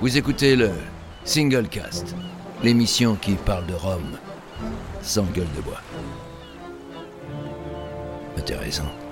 [0.00, 0.70] Vous écoutez le
[1.24, 2.14] Single Cast,
[2.62, 4.16] l'émission qui parle de Rome
[5.02, 5.80] sans gueule de bois.
[8.36, 9.07] Intéressant.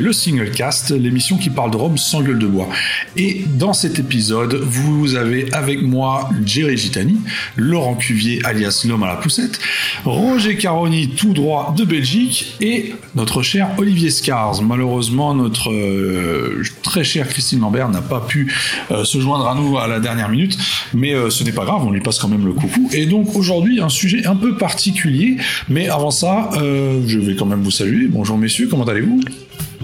[0.00, 2.68] Le Single Cast, l'émission qui parle de Rome sans gueule de bois.
[3.16, 7.20] Et dans cet épisode, vous avez avec moi Jerry Gitani,
[7.56, 9.58] Laurent Cuvier alias l'homme à la poussette,
[10.04, 14.62] Roger Caroni tout droit de Belgique et notre cher Olivier Scars.
[14.62, 18.52] Malheureusement, notre euh, très chère Christine Lambert n'a pas pu
[18.90, 20.56] euh, se joindre à nous à la dernière minute,
[20.94, 22.88] mais euh, ce n'est pas grave, on lui passe quand même le coucou.
[22.92, 25.36] Et donc aujourd'hui, un sujet un peu particulier,
[25.68, 28.06] mais avant ça, je vais quand même vous saluer.
[28.08, 29.20] Bonjour messieurs, comment allez-vous?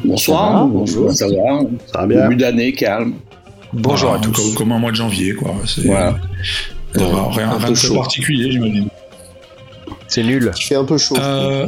[0.05, 1.61] Bonsoir, bonjour, ça va
[1.93, 3.15] Ça va bien Début d'année, calme.
[3.73, 4.33] Bonjour à tous.
[4.33, 5.55] Comme, comme un mois de janvier, quoi.
[5.67, 6.17] C'est Voilà.
[6.97, 8.89] euh, rien, de particulier, j'imagine.
[10.09, 10.51] C'est nul.
[10.57, 11.17] Il fait un peu chaud.
[11.19, 11.67] Euh,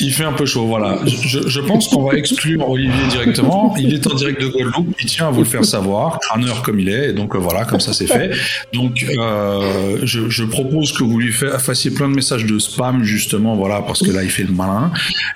[0.00, 0.98] il fait un peu chaud, voilà.
[1.06, 3.74] Je, pense qu'on va exclure Olivier directement.
[3.78, 6.80] Il est en direct de Guadeloupe, il tient à vous le faire savoir, crâneur comme
[6.80, 8.30] il est, et donc euh, voilà, comme ça c'est fait.
[8.72, 13.54] Donc euh, je, propose que vous lui fa- fassiez plein de messages de spam, justement,
[13.54, 14.92] voilà, parce que là il fait le malin.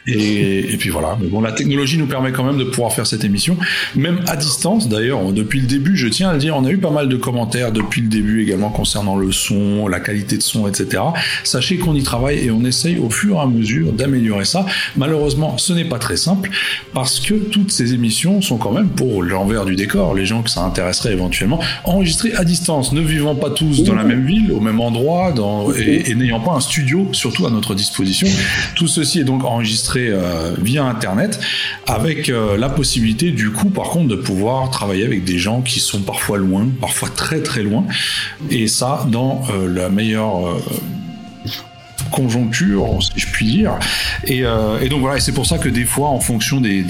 [0.06, 1.16] Et, et puis voilà.
[1.20, 3.56] Mais bon, la technologie nous permet quand même de pouvoir faire cette émission,
[3.94, 5.32] même à distance d'ailleurs.
[5.32, 7.72] Depuis le début, je tiens à le dire, on a eu pas mal de commentaires
[7.72, 11.02] depuis le début également concernant le son, la qualité de son, etc.
[11.44, 14.64] Sachez qu'on y travaille et on essaye au fur et à mesure d'améliorer ça.
[14.96, 16.50] Malheureusement, ce n'est pas très simple
[16.94, 20.50] parce que toutes ces émissions sont quand même pour l'envers du décor, les gens que
[20.50, 24.60] ça intéresserait éventuellement, enregistrées à distance, ne vivant pas tous dans la même ville, au
[24.60, 28.28] même endroit, dans, et, et n'ayant pas un studio surtout à notre disposition.
[28.74, 31.40] Tout ceci est donc enregistré euh, via Internet
[31.86, 35.80] avec euh, la possibilité du coup par contre de pouvoir travailler avec des gens qui
[35.80, 37.84] sont parfois loin, parfois très très loin,
[38.50, 40.56] et ça dans euh, la meilleure...
[42.10, 43.78] conjoncture, si je puis dire.
[44.24, 46.84] Et, euh, et donc voilà, et c'est pour ça que des fois, en fonction des,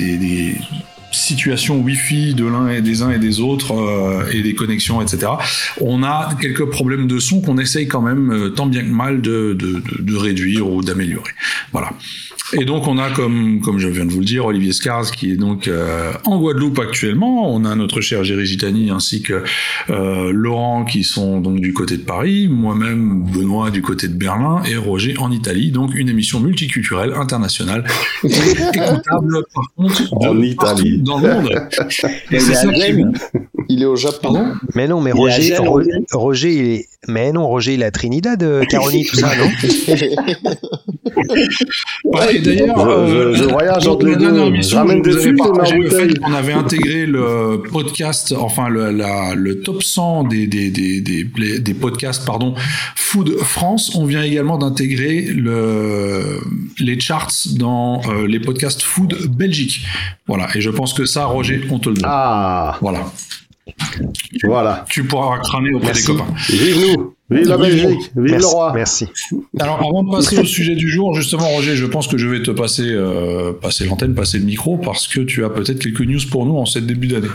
[1.13, 5.33] situations Wi-Fi de l'un et des uns et des autres euh, et des connexions, etc.
[5.81, 9.23] On a quelques problèmes de son qu'on essaye quand même euh, tant bien que mal
[9.23, 9.57] de-
[9.99, 11.31] de réduire ou d'améliorer.
[11.73, 11.91] Voilà.
[12.53, 15.33] Et donc on a comme comme je viens de vous le dire Olivier Scars qui
[15.33, 17.53] est donc euh, en Guadeloupe actuellement.
[17.53, 19.43] On a notre cher Géry Gitani ainsi que
[19.91, 24.63] euh, Laurent qui sont donc du côté de Paris, moi-même Benoît du côté de Berlin
[24.69, 25.71] et Roger en Italie.
[25.71, 27.85] Donc une émission multiculturelle internationale
[28.25, 30.99] et écoutable par contre de En Italie.
[31.03, 31.51] dans le monde.
[32.31, 32.93] Et Il c'est ça qui.
[33.69, 34.33] Il est au Japon.
[34.35, 34.53] Pardon?
[34.75, 35.57] Mais non, mais Roger.
[36.13, 36.87] Roger, il est...
[37.09, 39.49] mais non, Roger, à Trinidad, euh, Caroni, tout ça, non
[42.05, 44.63] Ouais, et d'ailleurs, Je- euh, je- je voyage entre de les la deux.
[44.63, 49.61] Je ramène je des le fait qu'on avait intégré le podcast, enfin le, la- le
[49.61, 51.25] top 100 des, des, des, des,
[51.59, 52.55] des podcasts, pardon,
[52.95, 53.95] Food France.
[53.95, 56.39] On vient également d'intégrer le,
[56.79, 59.81] les charts dans euh, les podcasts Food Belgique.
[60.27, 60.49] Voilà.
[60.55, 62.05] Et je pense que ça, Roger, on te le donne.
[62.09, 63.01] Ah, Voilà.
[64.45, 64.85] Voilà.
[64.89, 66.07] Tu pourras crâner auprès Merci.
[66.07, 66.33] des copains.
[66.49, 68.39] Vive nous Vive la Belgique Vive Merci.
[68.39, 69.07] le roi Merci.
[69.59, 72.43] Alors, avant de passer au sujet du jour, justement, Roger, je pense que je vais
[72.43, 76.21] te passer, euh, passer l'antenne, passer le micro, parce que tu as peut-être quelques news
[76.31, 77.29] pour nous en cette début d'année.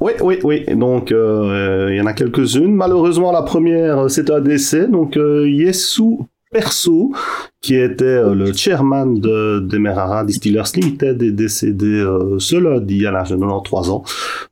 [0.00, 0.64] Oui, oui, oui.
[0.76, 2.72] Donc, euh, il y en a quelques-unes.
[2.72, 4.86] Malheureusement, la première, euh, c'est un décès.
[4.86, 6.18] Donc, euh, Yesu
[6.50, 7.12] Perso,
[7.60, 13.10] qui était euh, le chairman de Demerara Distillers Limited, est décédé euh, ce lundi à
[13.10, 14.04] l'âge de 93 ans.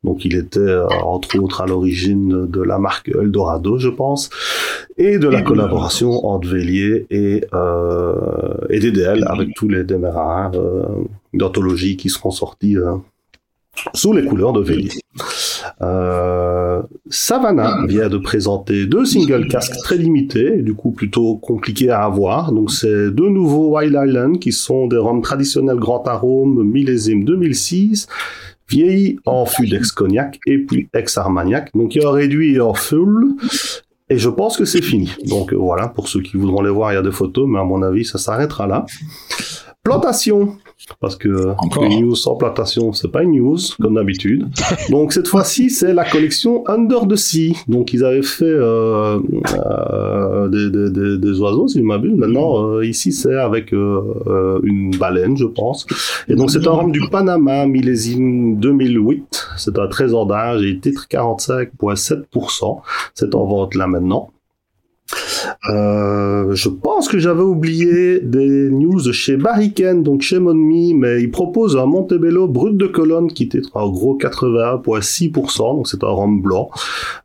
[0.03, 4.29] Donc, il était, euh, entre autres, à l'origine de la marque Eldorado, je pense,
[4.97, 8.13] et de la collaboration entre Vélier et, euh,
[8.69, 10.83] et DDL avec tous les Demerara euh,
[11.33, 12.95] d'anthologie qui seront sortis euh,
[13.93, 14.91] sous les couleurs de Vélier.
[15.81, 22.03] Euh, Savannah vient de présenter deux singles casques très limités, du coup plutôt compliqués à
[22.03, 22.51] avoir.
[22.51, 28.07] Donc c'est deux nouveaux Wild Island qui sont des rhums traditionnels Grand Arôme millésime 2006,
[28.69, 31.69] vieillis en fût d'ex-cognac et puis ex-armagnac.
[31.75, 33.35] Donc il y a réduit et un full.
[34.09, 35.11] Et je pense que c'est fini.
[35.25, 37.59] Donc euh, voilà, pour ceux qui voudront les voir, il y a des photos, mais
[37.59, 38.85] à mon avis, ça s'arrêtera là.
[39.83, 40.57] Plantation.
[40.99, 41.83] Parce que Encore.
[41.83, 44.45] les news sans plantation, c'est pas une news, comme d'habitude.
[44.89, 47.55] Donc cette fois-ci, c'est la collection Under the Sea.
[47.67, 49.19] Donc ils avaient fait euh,
[49.65, 52.13] euh, des, des- des- des oiseaux, si je m'abuse.
[52.15, 55.85] Maintenant, euh, ici, c'est avec une baleine, je pense.
[56.27, 59.47] Et donc c'est un rhum du Panama, millésime 2008.
[59.57, 62.81] C'est un trésor d'âge et titre 45,7%.
[63.13, 64.29] C'est en vente là maintenant.
[65.69, 71.31] Euh, je pense que j'avais oublié des news chez Barriken, donc chez Monmi, mais il
[71.31, 76.41] propose un Montebello brut de colonne qui était en gros 81,6%, donc c'est un rhum
[76.41, 76.69] blanc.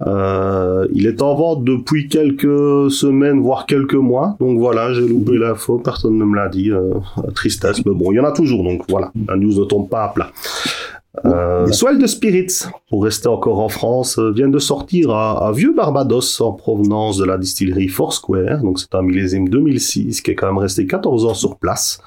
[0.07, 5.39] Euh, il est en vente depuis quelques semaines, voire quelques mois, donc voilà, j'ai loupé
[5.39, 6.95] l'info, personne ne me l'a dit, euh,
[7.35, 10.05] tristesse, mais bon, il y en a toujours, donc voilà, la news ne tombe pas
[10.05, 10.31] à plat.
[11.27, 16.41] Euh, de Spirits, pour rester encore en France, euh, vient de sortir à, Vieux Barbados
[16.41, 18.63] en provenance de la distillerie Foursquare.
[18.63, 22.01] Donc c'est un millésime 2006 qui est quand même resté 14 ans sur place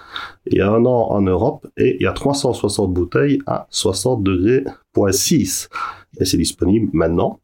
[0.47, 4.63] et un an en Europe et il y a 360 bouteilles à 60 degrés
[5.11, 5.69] 6
[6.19, 7.39] et c'est disponible maintenant.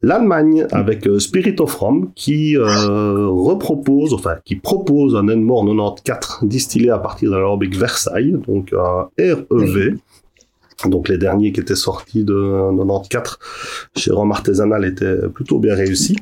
[0.00, 6.48] L'Allemagne avec euh, Spirit of Rome qui euh, repropose, enfin qui propose un Enmore 94
[6.48, 9.98] distillé à partir de l'alambic Versailles, donc un REV.
[10.84, 13.38] Donc les derniers qui étaient sortis de 94
[13.96, 16.16] chez Rome Artisanal étaient plutôt bien réussis.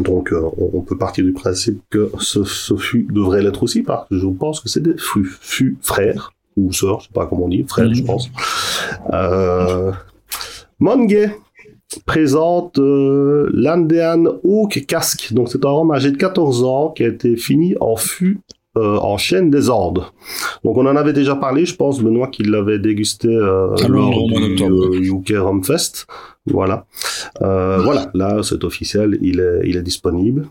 [0.00, 2.44] Donc euh, on peut partir du principe que ce,
[2.76, 7.00] fût devrait l'être aussi parce que je pense que c'est des fûts, frères ou sœurs,
[7.00, 8.30] je sais pas comment on dit, frères je pense.
[9.12, 9.92] Euh,
[12.04, 15.32] présente euh, l'Andean Oak Casque.
[15.32, 18.40] Donc c'est un rhum âgé de 14 ans qui a été fini en fût
[18.78, 20.14] euh, en chaîne des ordres.
[20.64, 24.28] Donc on en avait déjà parlé, je pense, Benoît, qui l'avait dégusté euh, lors
[24.92, 26.06] du UK euh, Rum Fest.
[26.46, 26.86] Voilà.
[27.40, 30.48] voilà, là c'est officiel, il est, il est disponible.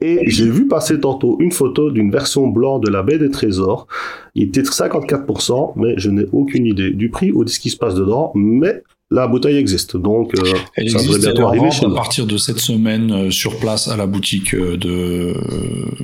[0.00, 3.86] Et j'ai vu passer tantôt une photo d'une version blanc de la baie des trésors.
[4.34, 7.76] Il titre 54%, mais je n'ai aucune idée du prix ou de ce qui se
[7.76, 8.32] passe dedans.
[8.34, 10.42] Mais la bouteille existe, donc euh,
[10.74, 13.96] elle ça existe, bientôt arriver chez à partir de cette semaine euh, sur place à
[13.96, 15.34] la boutique euh, de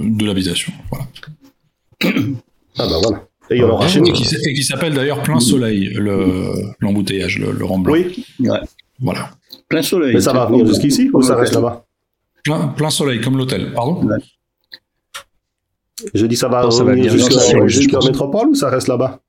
[0.00, 0.72] de l'habitation.
[0.90, 1.06] Voilà.
[2.78, 3.22] Ah bah voilà.
[3.50, 4.06] Et il y en aura chez nous.
[4.06, 7.66] Et qui, s'appelle d'ailleurs Plein Soleil, le l'embouteillage, le, le.
[7.66, 8.24] Oui.
[8.40, 8.60] Ouais.
[8.98, 9.28] Voilà.
[9.68, 10.14] Plein Soleil.
[10.14, 11.84] Mais ça va venir jusqu'ici ou ça reste là-bas?
[12.44, 13.74] Plein, plein Soleil, comme l'hôtel.
[13.74, 14.02] Pardon?
[14.06, 14.16] Ouais.
[16.14, 17.14] Je dis ça va ça venir
[17.68, 19.20] jusqu'à Métropole ou ça reste là-bas?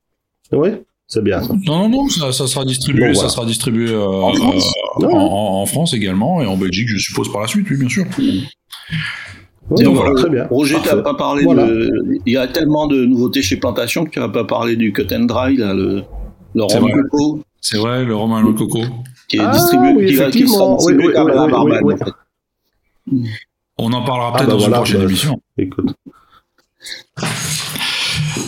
[0.54, 0.70] Oui.
[1.14, 1.42] C'est bien.
[1.68, 5.94] Non, non, non, ça, sera distribué, ça sera distribué euh, en, France euh, en, France
[5.94, 8.06] également et en Belgique, je suppose par la suite, oui, bien sûr.
[9.70, 10.16] voilà.
[10.20, 10.48] Très bien.
[10.50, 12.20] Roger, tu n'as pas parlé de.
[12.26, 15.06] Il y a tellement de nouveautés chez Plantation que tu n'as pas parlé du cut
[15.14, 16.02] and dry, là, le,
[16.56, 17.44] le rhum coco.
[17.62, 18.82] C'est vrai, le rhum le coco.
[19.28, 22.12] Qui est ah, distribué, oui, qui, qui oui, oui, à la Barbade, en fait.
[23.78, 25.40] On en parlera ah, peut-être bah dans une prochaine bah, émission.
[25.60, 25.94] Écoute.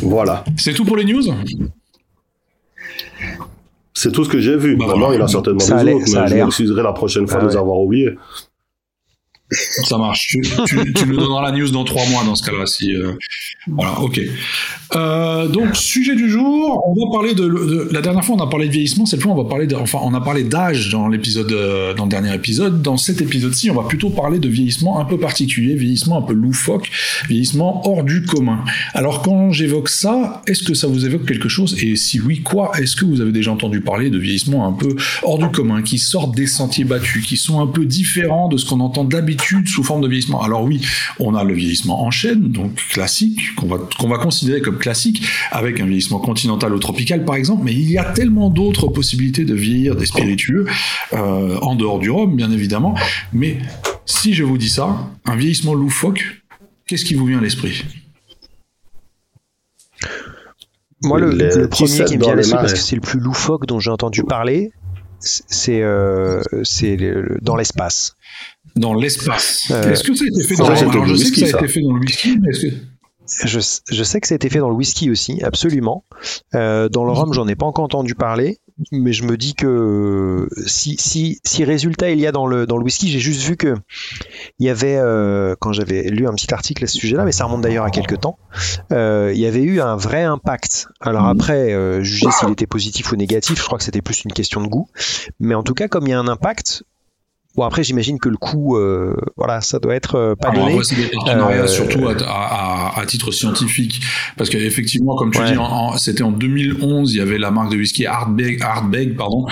[0.02, 0.44] Voilà.
[0.58, 1.22] C'est tout pour les news?
[3.96, 4.76] C'est tout ce que j'ai vu.
[4.76, 5.84] Bah, il a certainement des autres,
[6.14, 8.12] mais je m'excuserai la prochaine fois de les avoir oubliés.
[9.84, 10.28] Ça marche.
[10.28, 10.42] Tu,
[10.94, 12.66] tu, nous donneras la news dans trois mois dans ce cas-là.
[12.66, 13.14] Si, euh,
[13.68, 14.20] Voilà, ok.
[14.96, 18.68] Euh, donc, sujet du jour, on va parler de, La dernière fois, on a parlé
[18.68, 19.06] de vieillissement.
[19.06, 19.68] Cette fois, on va parler.
[19.76, 22.82] Enfin, on a parlé d'âge dans l'épisode, euh, dans le dernier épisode.
[22.82, 26.34] Dans cet épisode-ci, on va plutôt parler de vieillissement un peu particulier, vieillissement un peu
[26.34, 26.90] loufoque,
[27.28, 28.64] vieillissement hors du commun.
[28.94, 31.76] Alors, quand j'évoque ça, est-ce que ça vous évoque quelque chose?
[31.82, 32.72] Et si oui, quoi?
[32.80, 35.98] Est-ce que vous avez déjà entendu parler de vieillissement un peu hors du commun, qui
[35.98, 39.84] sortent des sentiers battus, qui sont un peu différents de ce qu'on entend d'habitude sous
[39.84, 40.42] forme de vieillissement.
[40.42, 40.82] Alors oui,
[41.20, 45.26] on a le vieillissement en chaîne, donc classique, qu'on va, qu'on va considérer comme classique,
[45.52, 49.46] avec un vieillissement continental ou tropical par exemple, mais il y a tellement d'autres possibilités
[49.46, 50.66] de vieillir des spiritueux,
[51.14, 52.96] euh, en dehors du rhum bien évidemment,
[53.34, 53.58] mais
[54.06, 56.42] si je vous dis ça, un vieillissement loufoque,
[56.88, 57.84] qu'est-ce qui vous vient à l'esprit?
[61.04, 63.80] Moi, le, premier qui me vient à l'esprit, parce que c'est le plus loufoque dont
[63.80, 64.72] j'ai entendu parler,
[65.26, 66.42] c'est euh,
[67.42, 68.16] dans l'espace
[68.76, 69.72] dans l'espace.
[69.72, 71.68] Euh, est-ce que ça a été fait dans, Alors, je sais que ça a été
[71.68, 72.74] fait dans le whisky, mais est-ce que...
[73.46, 73.60] Je,
[73.92, 76.06] je, sais que ça a été fait dans le whisky aussi, absolument.
[76.54, 78.60] Euh, dans le rhum, j'en ai pas encore entendu parler,
[78.92, 82.78] mais je me dis que si, si, si résultat il y a dans le, dans
[82.78, 83.76] le whisky, j'ai juste vu que
[84.60, 87.46] il y avait, euh, quand j'avais lu un petit article à ce sujet-là, mais ça
[87.46, 88.38] remonte d'ailleurs à quelques temps,
[88.92, 90.88] euh, il y avait eu un vrai impact.
[91.00, 94.34] Alors après, euh, juger s'il était positif ou négatif, je crois que c'était plus une
[94.34, 94.88] question de goût,
[95.40, 96.84] mais en tout cas, comme il y a un impact,
[97.56, 100.78] Bon après j'imagine que le coût, euh, voilà, ça doit être euh, pas donné.
[100.84, 104.02] c'est des partenariats euh, surtout à, à, à, titre scientifique,
[104.38, 105.54] parce qu'effectivement, comme tu dis,
[105.98, 109.46] c'était en 2011, il y avait la marque de whisky Hardbeg, Hardbeg pardon,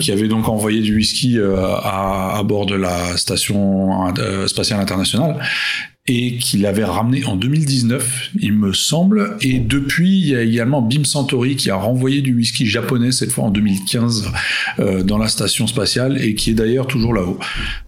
[0.00, 4.12] qui avait donc envoyé du whisky à, à, bord de la station
[4.46, 5.40] spatiale internationale
[6.06, 9.36] et qu'il avait ramené en 2019, il me semble.
[9.42, 13.30] Et depuis, il y a également Bim Santori qui a renvoyé du whisky japonais, cette
[13.30, 14.32] fois en 2015,
[14.78, 17.38] euh, dans la station spatiale et qui est d'ailleurs toujours là-haut.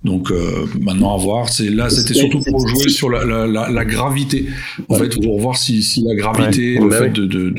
[0.04, 1.48] Donc euh, maintenant à voir.
[1.48, 4.46] C'est là, c'était surtout pour jouer sur la, la, la, gravité.
[4.88, 7.54] En fait, pour voir si, si la gravité, le fait de, de,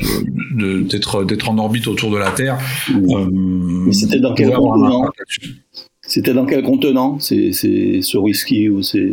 [0.54, 2.58] de, d'être d'être en orbite autour de la Terre.
[2.90, 5.10] Euh, Mais c'était dans quel contenant
[6.00, 9.12] C'était dans quel contenant C'est ce whisky ou c'est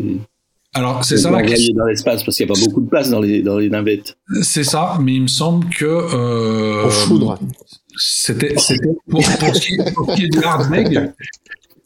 [0.73, 1.73] Alors, c'est ça la question.
[1.75, 4.17] dans l'espace parce qu'il n'y a pas beaucoup de place dans les, dans les navettes.
[4.41, 5.85] C'est ça, mais il me semble que.
[5.85, 7.37] Euh, foudre.
[7.97, 11.13] C'était, c'était pour, pour, ce qui, pour, ce qui, est du hardbag.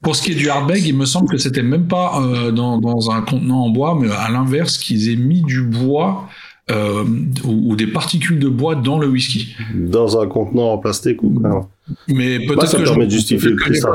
[0.04, 2.77] Pour ce qui est du hardbag, il me semble que c'était même pas euh, dans,
[2.77, 6.30] dans, un contenant en bois, mais à l'inverse, qu'ils aient mis du bois
[6.72, 7.03] euh,
[7.43, 9.55] ou, ou, des particules de bois dans le whisky.
[9.75, 11.69] Dans un contenant en plastique ou quoi
[12.07, 13.89] mais peut-être bah, ça que permet je, de justifier le prix ça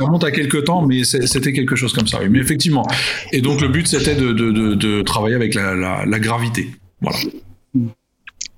[0.00, 2.18] remonte à quelques temps, mais c'était quelque chose comme ça.
[2.20, 2.28] Oui.
[2.28, 2.84] Mais effectivement.
[3.32, 6.68] Et donc le but c'était de, de, de, de, travailler avec la, la, la gravité.
[7.00, 7.18] Voilà.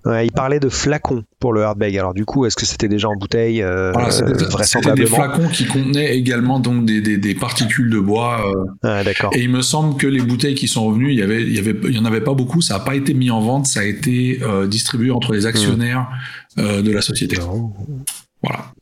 [0.05, 1.97] Ouais, il parlait de flacons pour le hardbag.
[1.97, 5.67] Alors du coup, est-ce que c'était déjà en bouteille euh, voilà, C'était des flacons qui
[5.67, 8.45] contenaient également donc des, des, des particules de bois.
[8.47, 9.31] Euh, ah, d'accord.
[9.35, 11.59] Et il me semble que les bouteilles qui sont revenues, il y avait, il y
[11.59, 12.61] avait, il y en avait pas beaucoup.
[12.61, 13.67] Ça n'a pas été mis en vente.
[13.67, 16.09] Ça a été euh, distribué entre les actionnaires
[16.57, 16.83] mmh.
[16.83, 17.37] de la société.
[17.41, 17.73] Oh.
[18.43, 18.73] Voilà.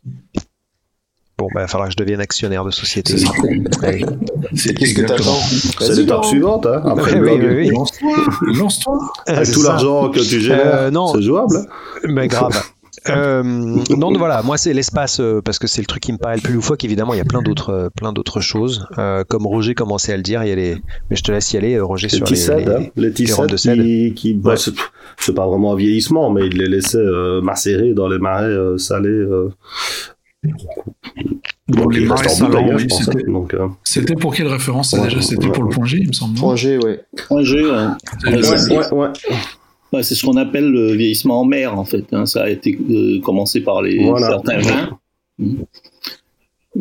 [1.40, 3.16] Bon, bah, il va falloir que je devienne actionnaire de société.
[3.16, 5.40] C'est qu'est-ce que t'attends
[5.80, 7.40] C'est l'étape suivante, hein, après le blog.
[7.42, 8.56] Oui, oui.
[8.58, 8.98] Lance-toi.
[9.26, 11.66] Avec tout l'argent que tu gères, euh, c'est jouable.
[12.06, 12.52] Mais grave.
[13.08, 16.36] Euh, non, voilà, moi c'est l'espace euh, parce que c'est le truc qui me paraît
[16.36, 16.84] le plus loufoque.
[16.84, 18.86] Évidemment, il y a plein d'autres, euh, plein d'autres choses.
[18.98, 20.74] Euh, comme Roger commençait à le dire, il y a les.
[21.08, 23.56] Mais je te laisse y aller, Roger, les sur les, les, hein, les, les de.
[23.56, 24.72] Qui, qui bah, ouais.
[25.16, 27.02] c'est pas vraiment un vieillissement, mais il les laissait
[27.42, 29.24] macérer dans les marais salés.
[31.68, 32.86] Donc, les marais salants, oui,
[33.84, 34.16] c'était euh...
[34.16, 36.38] pour quelle référence ouais, déjà C'était ouais, pour le point G, il me semble.
[36.38, 37.00] Point G, ouais.
[37.28, 39.12] Point G, ouais.
[40.02, 42.04] c'est ce qu'on appelle le vieillissement en mer, en fait.
[42.12, 42.24] Hein.
[42.26, 44.28] Ça a été euh, commencé par les, voilà.
[44.28, 44.98] certains vins.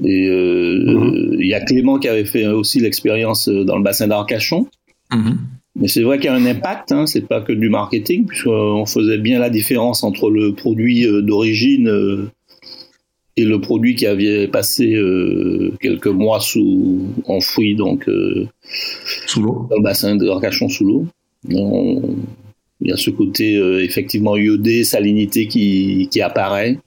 [0.04, 1.46] Et euh, il mm -hmm.
[1.46, 4.68] y a Clément qui avait fait aussi l'expérience dans le bassin d'Arcachon.
[5.12, 5.36] Mm -hmm.
[5.80, 8.86] Mais c'est vrai qu'il y a un impact, hein, c'est pas que du marketing, puisqu'on
[8.86, 11.88] faisait bien la différence entre le produit d'origine
[13.38, 18.48] et le produit qui avait passé euh, quelques mois sous enfoui donc euh,
[19.28, 21.08] sous l'eau dans le bassin d'Arcachon sous l'eau.
[22.82, 26.78] Il y a ce côté euh, effectivement iodé, salinité qui, qui apparaît.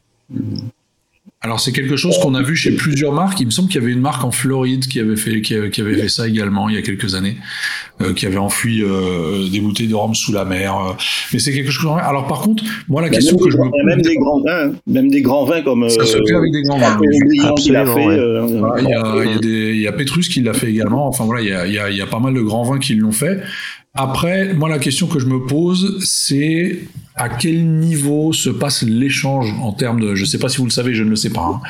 [1.45, 3.41] Alors c'est quelque chose qu'on a vu chez plusieurs marques.
[3.41, 5.71] Il me semble qu'il y avait une marque en Floride qui avait fait qui avait,
[5.71, 7.37] qui avait fait ça également il y a quelques années,
[8.01, 10.77] euh, qui avait enfui euh, des bouteilles de rhum sous la mer.
[10.77, 10.93] Euh.
[11.33, 11.91] Mais c'est quelque chose.
[12.01, 14.73] Alors par contre, moi la bah, question que je me même des grands vins, hein.
[14.87, 16.97] même des grands vins comme ça se fait avec des grands vins.
[16.99, 17.07] Fait.
[17.09, 18.83] Ouais.
[18.83, 21.09] il, y a, il, y a des, il y a Petrus qui l'a fait également.
[21.09, 22.63] Enfin voilà, il y a, il y a, il y a pas mal de grands
[22.63, 23.41] vins qui l'ont fait.
[23.95, 26.81] Après, moi, la question que je me pose, c'est
[27.15, 30.71] à quel niveau se passe l'échange en termes de, je sais pas si vous le
[30.71, 31.61] savez, je ne le sais pas, hein,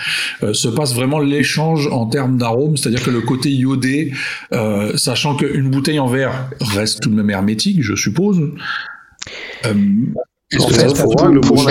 [0.44, 4.12] euh, se passe vraiment l'échange en termes d'arômes, c'est-à-dire que le côté iodé,
[4.52, 8.40] euh, sachant qu'une bouteille en verre reste tout de même hermétique, je suppose.
[9.66, 9.74] Euh,
[10.52, 11.68] Est-ce que ça se pour le pour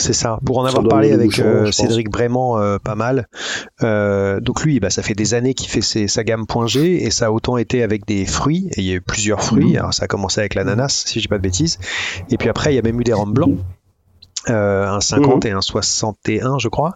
[0.00, 0.38] c'est ça.
[0.44, 3.28] Pour en avoir parlé avec euh, Cédric Brément euh, pas mal.
[3.82, 7.04] Euh, donc lui, bah, ça fait des années qu'il fait ses, sa gamme point G
[7.04, 8.68] et ça a autant été avec des fruits.
[8.76, 9.74] Et il y a eu plusieurs fruits.
[9.74, 9.78] Mmh.
[9.78, 11.78] Alors ça a commencé avec l'ananas, si je dis pas de bêtises.
[12.30, 13.56] Et puis après, il y a même eu des rhums blancs.
[14.48, 15.48] Euh, un 50 mmh.
[15.48, 16.94] et un 61 je crois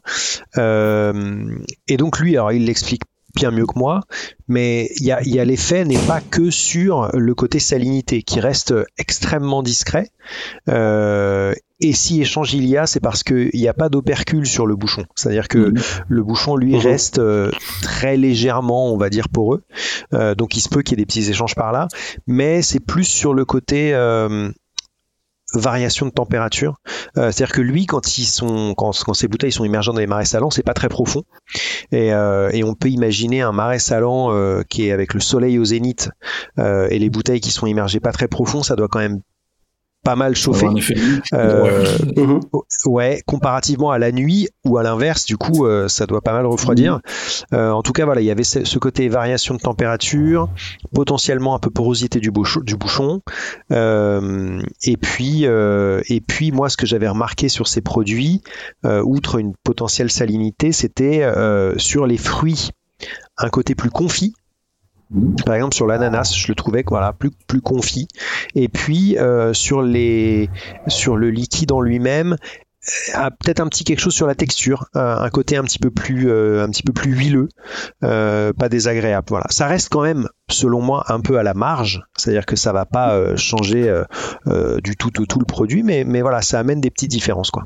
[0.57, 1.45] euh,
[1.89, 3.03] et donc lui alors il l'explique
[3.35, 4.01] bien mieux que moi,
[4.49, 8.41] mais il y a, y a l'effet n'est pas que sur le côté salinité qui
[8.41, 10.11] reste extrêmement discret.
[10.69, 14.67] Euh, et si échange il y a, c'est parce qu'il n'y a pas d'opercule sur
[14.67, 15.05] le bouchon.
[15.17, 15.75] C'est-à-dire que mmh.
[16.09, 16.79] le bouchon, lui, mmh.
[16.79, 17.51] reste euh,
[17.83, 19.65] très légèrement, on va dire, poreux.
[20.13, 21.89] Euh, donc il se peut qu'il y ait des petits échanges par là.
[22.29, 24.51] Mais c'est plus sur le côté euh,
[25.53, 26.77] variation de température.
[27.17, 30.07] Euh, C'est-à-dire que lui, quand ils sont, quand, quand, ces bouteilles sont immergées dans les
[30.07, 31.25] marais salants, c'est pas très profond.
[31.91, 34.33] Et, et, on peut imaginer un marais salant
[34.69, 36.11] qui est avec le soleil au zénith
[36.59, 39.21] et les bouteilles qui sont immergées pas très profond, ça doit quand même
[40.05, 40.67] pas mal chauffé.
[41.33, 41.85] Euh,
[42.17, 42.41] ouais.
[42.87, 43.23] ouais.
[43.27, 46.97] comparativement à la nuit ou à l'inverse, du coup, euh, ça doit pas mal refroidir.
[46.97, 47.55] Mmh.
[47.55, 50.49] Euh, en tout cas, voilà, il y avait ce, côté variation de température,
[50.95, 52.61] potentiellement un peu porosité du, bouchon.
[52.61, 53.23] Du bouchon.
[53.73, 58.43] Euh, et puis, euh, et puis, moi, ce que j'avais remarqué sur ces produits,
[58.85, 61.25] euh, outre une potentielle salinité, c'était
[61.79, 62.71] sur les fruits
[63.39, 64.35] un côté plus confit
[65.45, 68.09] par exemple sur l'ananas, je le trouvais voilà plus plus confit.
[68.55, 70.51] Et puis euh, sur les
[70.89, 72.37] sur le liquide en lui-même,
[73.15, 76.31] a peut-être un petit quelque chose sur la texture, un, côté un petit peu plus
[76.31, 77.49] euh, un petit peu plus huileux,
[78.03, 79.27] euh, pas désagréable.
[79.29, 82.73] Voilà, ça reste quand même selon moi un peu à la marge, c'est-à-dire que ça
[82.73, 83.89] va pas euh, changer
[84.47, 87.51] euh, du tout, tout tout le produit, mais mais voilà, ça amène des petites différences
[87.51, 87.63] quoi.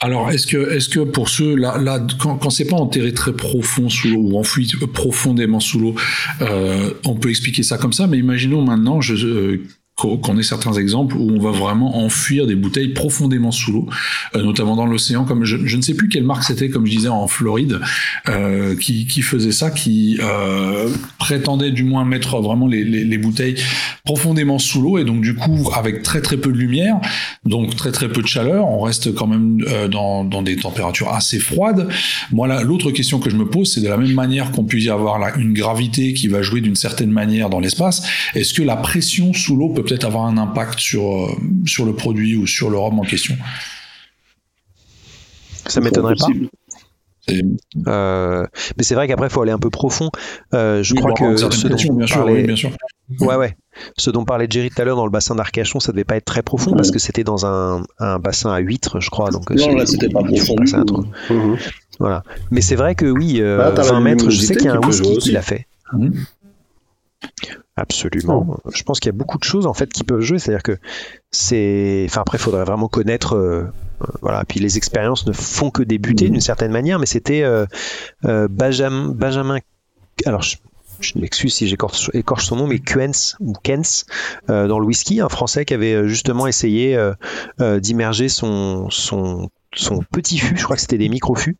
[0.00, 3.32] Alors, est-ce que, est-ce que pour ceux là, là quand, quand c'est pas enterré très
[3.32, 5.94] profond sous l'eau ou enfoui profondément sous l'eau,
[6.40, 8.06] euh, on peut expliquer ça comme ça.
[8.06, 9.62] Mais imaginons maintenant, je, euh,
[9.96, 13.86] qu'on ait certains exemples où on va vraiment enfuir des bouteilles profondément sous l'eau,
[14.34, 17.08] euh, notamment dans l'océan, comme je, ne sais plus quelle marque c'était, comme je disais,
[17.08, 17.80] en Floride,
[18.28, 23.18] euh, qui, qui, faisait ça, qui euh, prétendait du moins mettre vraiment les, les, les
[23.18, 23.56] bouteilles
[24.04, 27.00] profondément sous l'eau, et donc du coup, avec très très peu de lumière,
[27.46, 31.08] donc très très peu de chaleur, on reste quand même euh, dans, dans des températures
[31.08, 31.88] assez froides.
[32.32, 34.90] Moi, l'autre question que je me pose, c'est de la même manière qu'on puisse y
[34.90, 38.02] avoir là, une gravité qui va jouer d'une certaine manière dans l'espace,
[38.34, 41.30] est-ce que la pression sous l'eau peut peut-être avoir un impact sur, euh,
[41.66, 43.36] sur le produit ou sur le rhum en question.
[45.66, 46.26] Ça m'étonnerait pas.
[47.88, 50.10] Euh, mais c'est vrai qu'après, il faut aller un peu profond.
[50.54, 52.42] Euh, je crois que ce dont, bien sûr, parlait...
[52.44, 52.70] bien sûr.
[53.20, 53.56] Ouais, ouais.
[53.96, 56.24] Ce dont parlait Jerry tout à l'heure dans le bassin d'Arcachon, ça devait pas être
[56.24, 59.30] très profond parce que c'était dans un, un, bassin à huîtres, je crois.
[59.30, 60.56] Donc non, là, c'était pas profond.
[61.30, 61.56] Mhm.
[61.98, 62.22] Voilà.
[62.50, 65.18] Mais c'est vrai que oui, 20 bah, mètres, je sais qu'il y a un whisky
[65.18, 65.66] qui l'a fait.
[65.92, 66.14] Mhm.
[67.76, 68.56] Absolument.
[68.72, 70.38] Je pense qu'il y a beaucoup de choses en fait qui peuvent jouer.
[70.38, 70.78] C'est-à-dire que
[71.30, 72.06] c'est.
[72.08, 73.36] Enfin après, il faudrait vraiment connaître.
[73.36, 73.64] Euh,
[74.00, 74.44] euh, voilà.
[74.46, 76.98] Puis les expériences ne font que débuter d'une certaine manière.
[76.98, 77.66] Mais c'était euh,
[78.48, 79.58] Benjamin, Benjamin.
[80.24, 80.56] Alors je,
[81.16, 84.06] m'excuse si j'écorche son nom, mais Quens ou Kens
[84.48, 86.98] dans le whisky, un Français qui avait justement essayé
[87.60, 90.56] d'immerger son, son, son petit fût.
[90.56, 91.58] Je crois que c'était des micro-fûts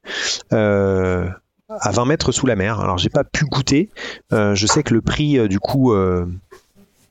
[1.68, 2.80] à 20 mètres sous la mer.
[2.80, 3.90] Alors j'ai pas pu goûter.
[4.32, 6.26] Euh, je sais que le prix euh, du coup euh,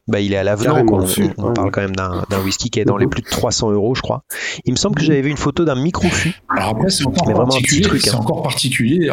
[0.07, 0.85] bah, il est à l'avenant.
[1.37, 4.01] On, parle quand même d'un whisky qui est dans les plus de 300 euros, je
[4.01, 4.23] crois.
[4.65, 6.33] Il me semble que j'avais vu une photo d'un micro-fût.
[6.49, 7.99] Alors après, c'est encore, particulier.
[7.99, 8.17] C'est hein.
[8.17, 9.09] encore particulier.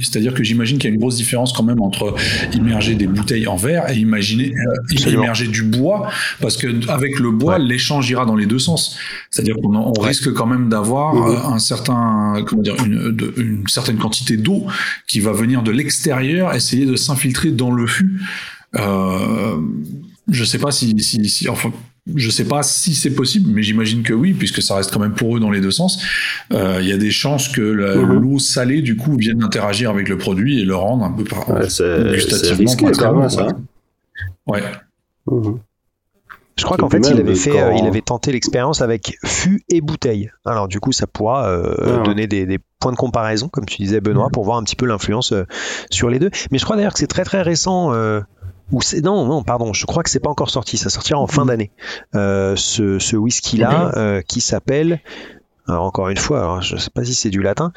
[0.00, 2.14] C'est-à-dire que j'imagine qu'il y a une grosse différence quand même entre
[2.52, 6.08] immerger des bouteilles en verre et imaginer euh, immerger du bois,
[6.40, 8.96] parce que avec le bois, l'échange ira dans les deux sens.
[9.30, 14.36] C'est-à-dire qu'on risque quand même d'avoir euh, un certain, comment dire, une, une certaine quantité
[14.36, 14.66] d'eau
[15.06, 18.20] qui va venir de l'extérieur, essayer de s'infiltrer dans le fût.
[18.78, 19.58] Euh,
[20.32, 21.72] je sais pas si, si, enfin,
[22.14, 25.14] je sais pas si c'est possible, mais j'imagine que oui, puisque ça reste quand même
[25.14, 26.02] pour eux dans les deux sens.
[26.52, 28.20] Euh, il y a des chances que mhm.
[28.20, 31.48] l'eau salée, du coup, vienne interagir avec le produit et le rendre un peu par,
[31.48, 31.66] ouais,
[32.14, 33.48] gustativement quand même, ça.
[34.46, 34.62] Ouais.
[35.26, 35.58] Mhm.
[36.58, 39.80] Je crois qu'en fait, il avait fait, euh, il avait tenté l'expérience avec fût et
[39.80, 40.30] bouteille.
[40.44, 44.00] Alors du coup, ça pourra euh, ah donner des, points de comparaison, comme tu disais
[44.00, 44.32] Benoît, mhm.
[44.32, 45.32] pour voir un petit peu l'influence
[45.90, 46.30] sur les deux.
[46.50, 47.92] Mais je crois d'ailleurs que c'est très très récent
[49.02, 51.70] non non pardon je crois que c'est pas encore sorti ça sortira en fin d'année
[52.14, 55.00] euh, ce, whisky là euh, qui s'appelle
[55.68, 57.72] encore une fois alors, je sais pas si c'est du latin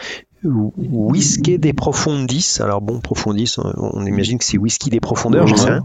[0.45, 2.57] Whisky des profondis.
[2.59, 5.83] Alors bon, profondis, on imagine que c'est whisky des profondeurs, je sais rien.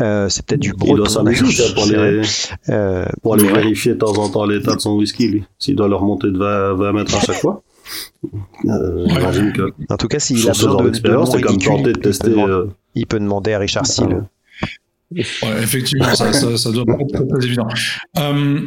[0.00, 1.24] Euh, c'est peut-être du breton.
[3.22, 5.44] pour aller vérifier de temps en temps l'état de son whisky, lui.
[5.58, 7.62] S'il doit le remonter de 20, mètres à chaque fois.
[9.88, 12.70] En tout cas, s'il a besoin de, de.
[12.94, 14.24] Il peut demander à Richard Seal
[15.16, 17.68] effectivement, ça, ça, doit pas être très, évident.
[18.18, 18.60] Euh,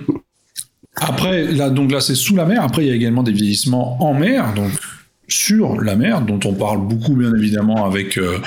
[0.96, 2.64] après, là, donc là, c'est sous la mer.
[2.64, 4.54] Après, il y a également des vieillissements en mer.
[4.56, 4.72] Donc,
[5.28, 8.38] sur la mer, dont on parle beaucoup bien évidemment avec euh,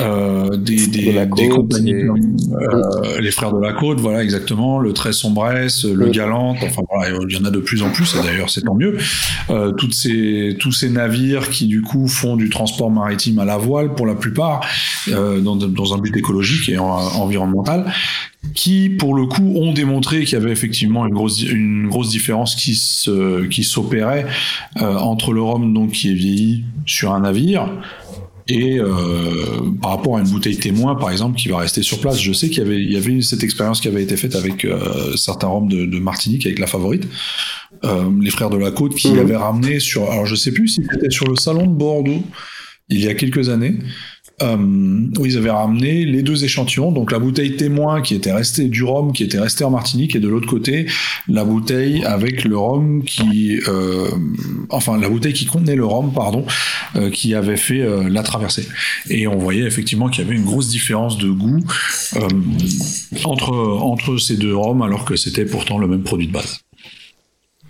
[0.00, 5.12] euh, des, des, des compagnies, euh, les frères de la côte, voilà exactement, le très
[5.12, 8.50] sombresse, le galant, enfin voilà, il y en a de plus en plus, et d'ailleurs
[8.50, 8.98] c'est tant mieux.
[9.50, 13.56] Euh, toutes ces, tous ces navires qui du coup font du transport maritime à la
[13.56, 14.60] voile pour la plupart,
[15.08, 17.92] euh, dans, dans, un but écologique et environnemental,
[18.54, 22.54] qui, pour le coup, ont démontré qu'il y avait effectivement une grosse, une grosse différence
[22.54, 24.26] qui se, qui s'opérait
[24.80, 27.68] euh, entre le rhum donc qui est vieilli sur un navire
[28.50, 32.18] et euh, par rapport à une bouteille témoin, par exemple, qui va rester sur place.
[32.18, 34.64] Je sais qu'il y avait, il y avait cette expérience qui avait été faite avec
[34.64, 37.06] euh, certains rhums de, de, Martinique, avec la favorite,
[37.82, 39.18] les frères de la côte, qui mmh.
[39.18, 42.22] avaient ramené sur, alors je sais plus si c'était sur le salon de Bordeaux
[42.88, 43.78] il y a quelques années
[44.40, 48.84] où ils avaient ramené les deux échantillons, donc la bouteille témoin qui était restée du
[48.84, 50.86] rhum qui était resté en Martinique et de l'autre côté
[51.28, 54.08] la bouteille avec le rhum qui, euh,
[54.70, 56.44] enfin la bouteille qui contenait le rhum pardon,
[56.96, 58.68] euh, qui avait fait euh, la traversée.
[59.10, 61.60] Et on voyait effectivement qu'il y avait une grosse différence de goût
[62.16, 62.28] euh,
[63.24, 66.60] entre entre ces deux rhums alors que c'était pourtant le même produit de base.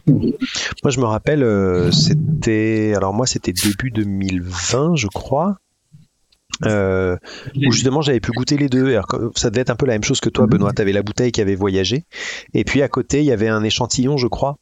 [0.08, 2.94] Moi, je me rappelle, euh, c'était.
[2.96, 5.58] Alors, moi, c'était début 2020, je crois.
[6.64, 7.16] Euh,
[7.54, 8.98] où justement j'avais pu goûter les deux.
[9.36, 10.72] ça devait être un peu la même chose que toi, Benoît.
[10.72, 12.04] Tu avais la bouteille qui avait voyagé,
[12.54, 14.58] et puis à côté il y avait un échantillon, je crois,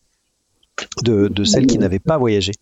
[1.02, 2.52] de, de celle qui n'avait pas voyagé.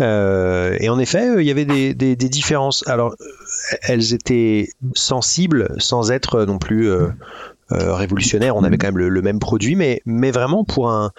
[0.00, 2.86] Euh, et en effet, il y avait des, des, des, différences.
[2.86, 3.14] Alors,
[3.82, 7.08] elles étaient sensibles sans être non plus euh,
[7.72, 8.56] euh, révolutionnaire.
[8.56, 11.10] On avait quand même le, même produit, mais, mais vraiment pour un.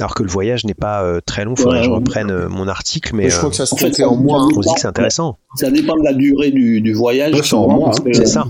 [0.00, 2.48] Alors que le voyage n'est pas euh, très long, il faudrait que je reprenne euh,
[2.48, 3.14] mon article.
[3.14, 4.46] Mais, je crois que ça se fait en moins.
[4.46, 5.38] On dit que c'est intéressant.
[5.56, 7.34] Ça dépend de la durée du, du voyage.
[7.42, 8.46] C'est ça.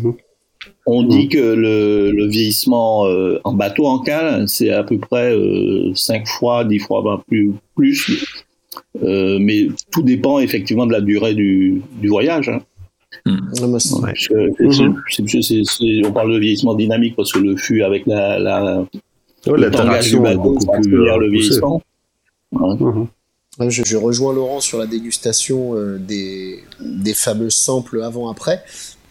[0.88, 5.92] On dit que le, vieillissement euh, en bateau en cale, c'est à peu près euh,
[5.94, 7.54] 5 fois, 10 fois ben, plus.
[7.74, 8.44] plus.
[9.02, 12.48] Euh, mais tout dépend effectivement de la durée du, du voyage.
[12.48, 12.60] Hein.
[16.04, 18.86] On parle de vieillissement dynamique parce que le fût avec la, la,
[19.46, 21.82] ouais, l'interaction beaucoup plus le vieillissement.
[22.52, 23.06] Mm-hmm.
[23.68, 28.62] Je, rejoins Laurent sur la dégustation euh, des, des fameux samples avant-après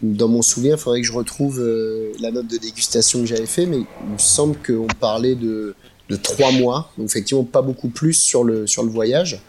[0.02, 3.46] dans mon souvenir, il faudrait que je retrouve euh, la note de dégustation que j'avais
[3.46, 5.74] fait, mais il me semble qu'on parlait de,
[6.08, 9.40] de trois mois, donc effectivement pas beaucoup plus sur le, sur le voyage.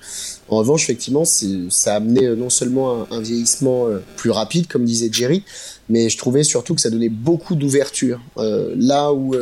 [0.49, 4.85] En revanche, effectivement, ça a amené euh, non seulement un, vieillissement euh, plus rapide, comme
[4.85, 5.43] disait Jerry,
[5.89, 8.19] mais je trouvais surtout que ça donnait beaucoup d'ouverture.
[8.37, 9.35] là où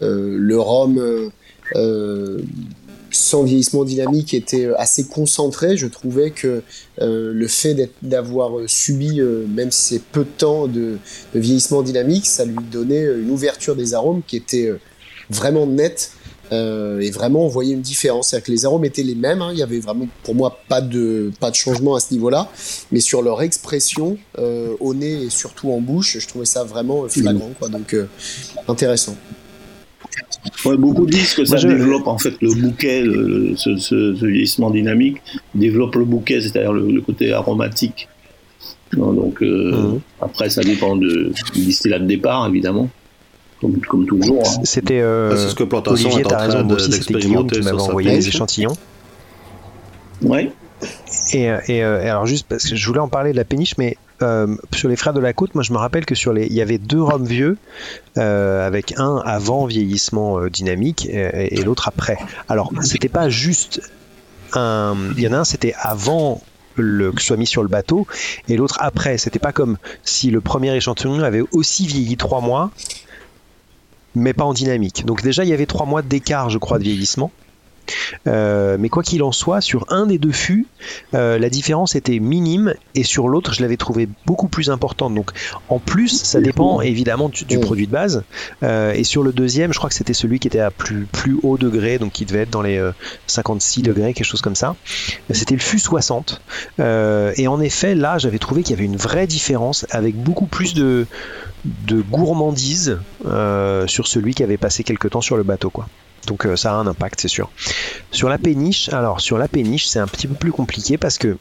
[0.00, 1.30] le rhum
[3.10, 5.76] sans vieillissement dynamique était euh, assez concentré.
[5.76, 6.62] Je trouvais que
[7.00, 10.98] euh, le fait d'avoir euh, subi, même si c'est peu de temps de,
[11.34, 14.72] vieillissement dynamique, ça lui donnait une ouverture des arômes qui était
[15.28, 16.12] vraiment nette.
[16.52, 18.28] Et vraiment, on voyait une différence.
[18.28, 19.42] C'est-à-dire que les arômes étaient les mêmes.
[19.42, 19.50] Hein.
[19.52, 22.50] Il y avait vraiment, pour moi, pas de, pas de changement à ce niveau-là.
[22.92, 24.18] Mais sur leur expression,
[24.80, 27.50] au nez et surtout en bouche, je trouvais ça vraiment flagrant.
[27.58, 27.68] Quoi.
[27.68, 27.94] Donc,
[28.68, 29.16] intéressant
[30.76, 33.02] beaucoup disent que ça développe en fait le bouquet,
[33.56, 35.18] ce, vieillissement dynamique
[35.54, 38.08] développe le bouquet, c'est-à-dire le, côté aromatique.
[38.92, 40.00] donc euh, mhm.
[40.20, 42.88] après, ça dépend de, du distillat de départ, évidemment.
[43.60, 44.42] Comme, comme toujours.
[44.46, 44.60] Hein.
[44.64, 48.10] C'était euh, ce que Plantation Olivier, t'as raison, moi aussi c'était Guillaume qui m'avait envoyé
[48.10, 48.76] les échantillons.
[50.22, 50.52] Ouais.
[51.32, 53.96] Et, euh, et, alors juste parce que je voulais en parler de la péniche, mais
[54.22, 56.52] euh, sur les frères de la côte, moi je me rappelle que sur les, il
[56.52, 57.56] y avait deux rhums vieux,
[58.18, 62.18] euh, avec un avant vieillissement euh, dynamique et, l'autre après.
[62.48, 63.80] Alors c'était pas juste
[64.52, 66.42] un, il y en a un c'était avant
[66.74, 68.06] le, que soit mis sur le bateau
[68.48, 69.16] et l'autre après.
[69.16, 72.70] C'était pas comme si le premier échantillon avait aussi vieilli trois mois,
[74.14, 75.04] mais pas en dynamique.
[75.06, 77.32] Donc déjà il y avait trois mois d'écart, je crois, de vieillissement.
[78.26, 80.66] Euh, mais quoi qu'il en soit, sur un des deux fûts,
[81.14, 85.14] euh, la différence était minime et sur l'autre, je l'avais trouvé beaucoup plus importante.
[85.14, 85.30] Donc
[85.68, 88.24] en plus, ça dépend évidemment du, produit de base.
[88.62, 91.38] Euh, et sur le deuxième, je crois que c'était celui qui était à plus, plus
[91.42, 92.80] haut degré, donc qui devait être dans les
[93.26, 94.76] 56 degrés, quelque chose comme ça.
[95.30, 96.40] C'était le fût 60.
[96.78, 100.74] et en effet, là, j'avais trouvé qu'il y avait une vraie différence avec beaucoup plus
[100.74, 101.06] de,
[101.64, 102.98] de gourmandise
[103.86, 105.70] sur celui qui avait passé quelques temps sur le bateau.
[105.70, 105.86] quoi.
[106.26, 107.50] Donc euh, ça a un impact, c'est sûr.
[108.10, 111.36] Sur la péniche, alors sur la péniche, c'est un petit peu plus compliqué parce que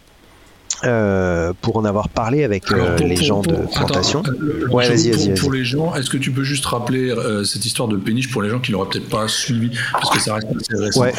[0.85, 4.23] euh, pour en avoir parlé avec euh, les gens de plantation.
[4.71, 5.33] ouais, vas-y, vas-y.
[5.33, 7.13] Pour, les gens, est-ce que tu peux juste rappeler
[7.43, 9.71] cette histoire de péniche pour les gens qui l'auraient peut-être pas suivi?
[9.91, 10.95] Parce que ça reste.
[10.97, 11.13] Ouais.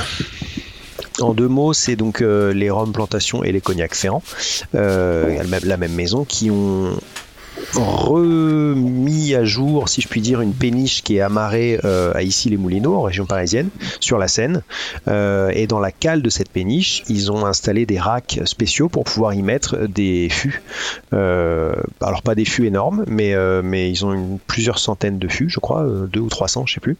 [1.20, 4.23] En deux mots, c'est donc les rhums plantation et les cognacs ferrand,
[4.73, 6.99] la même maison, qui ont
[7.75, 12.49] remis à jour, si je puis dire, une péniche qui est amarrée euh, à ici
[12.49, 13.69] les Moulineaux, en région parisienne,
[14.01, 14.63] sur la Seine.
[15.09, 19.05] Euh, et dans la cale de cette péniche, ils ont installé des racks spéciaux pour
[19.05, 20.63] pouvoir y mettre des fûts.
[21.13, 25.49] Euh, alors pas des fûts énormes, mais, mais ils ont une, plusieurs centaines de fûts,
[25.49, 26.97] je crois, deux ou trois cents, je sais plus.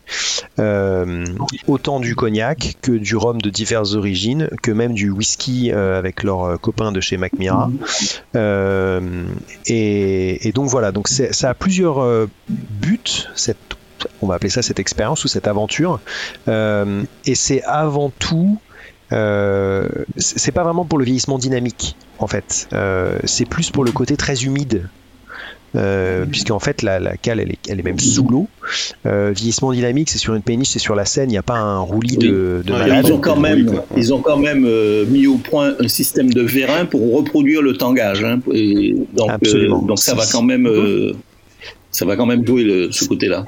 [1.67, 6.61] autant du cognac que du rhum de diverses origines, que même du whisky avec leurs
[6.61, 7.71] copains de chez Macmira.
[9.67, 13.27] et, et donc voilà, donc ça a plusieurs euh, buts,
[14.23, 16.01] on va appeler ça cette expérience ou cette aventure,
[16.49, 18.59] euh, et c'est avant tout
[19.12, 22.68] euh, c'est pas vraiment pour le vieillissement dynamique en fait,
[23.25, 24.88] c'est plus pour le côté très humide
[25.77, 28.49] euh, puisqu'en fait la, la, cale elle est, elle est même sous l'eau.
[29.07, 31.59] Euh, vieillissement dynamique, c'est sur une péniche, c'est sur la Seine, il n'y a pas
[31.59, 32.73] un roulis de, de
[33.05, 36.43] Ils ont quand même, ils ont quand même euh, mis au point un système de
[36.43, 38.25] vérin pour reproduire le tangage.
[38.25, 39.83] Hein, et donc, Absolument.
[39.83, 40.69] donc ça va quand même,
[41.91, 43.45] ça va quand même jouer le, ce côté-là.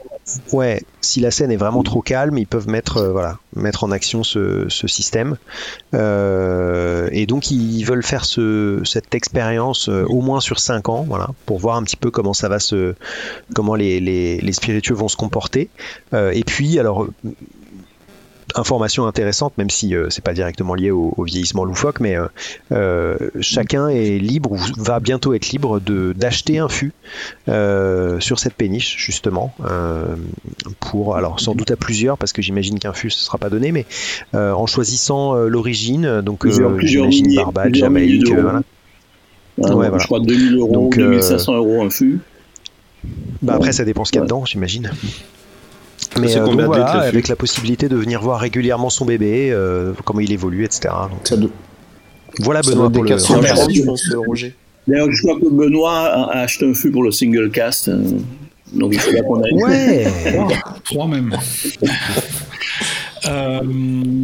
[0.52, 3.90] Ouais, si la scène est vraiment trop calme, ils peuvent mettre, euh, voilà, mettre en
[3.90, 5.36] action ce, système.
[5.94, 11.04] Euh, et donc ils veulent faire ce, cette expérience euh, au moins sur 5 ans,
[11.08, 12.94] voilà, pour voir un petit peu comment ça va se,
[13.54, 15.68] comment les, les, les spiritueux vont se comporter.
[16.12, 17.08] et puis, alors,
[18.54, 22.26] information intéressante, même si euh, c'est pas directement lié au, vieillissement loufoque, mais euh,
[22.72, 26.92] euh, chacun est libre ou va bientôt être libre de d'acheter un fût
[27.46, 29.54] sur cette péniche justement
[30.80, 33.72] pour alors sans doute à plusieurs parce que j'imagine qu'un fût ce sera pas donné,
[33.72, 33.86] mais
[34.34, 38.62] en choisissant l'origine, donc j'imagine Barbade, Jamaïque, voilà.
[39.58, 42.20] Je crois 2000 euros, donc, 2500 euros un fût.
[43.42, 44.92] Bah après, ça dépend ce qu'il y a dedans, j'imagine.
[46.20, 50.32] Mais euh, voilà, avec la possibilité de venir voir régulièrement son bébé, euh, comment il
[50.32, 50.94] évolue, etc.
[52.40, 53.18] Voilà Benoît pour le.
[53.18, 54.54] je pense, Roger.
[54.86, 57.88] D'ailleurs, je crois que Benoît a acheté un fût pour le single cast.
[57.88, 58.02] Euh,
[58.72, 59.52] Donc il faut qu'on aille.
[59.54, 60.06] Ouais.
[60.84, 61.36] Trois même.
[63.26, 63.60] Euh,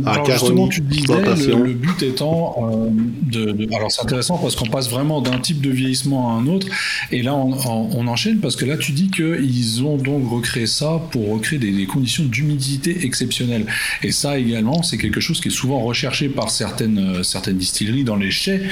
[0.06, 1.14] alors justement, tu disais,
[1.46, 2.90] le, but étant euh,
[3.22, 6.66] de, Alors c'est intéressant parce qu'on passe vraiment d'un type de vieillissement à un autre,
[7.12, 11.28] et là on, enchaîne parce que là tu dis qu'ils ont donc recréé ça pour
[11.30, 13.66] recréer des, conditions d'humidité exceptionnelles.
[14.02, 18.16] Et ça également, c'est quelque chose qui est souvent recherché par certaines, certaines distilleries dans
[18.16, 18.62] les chais.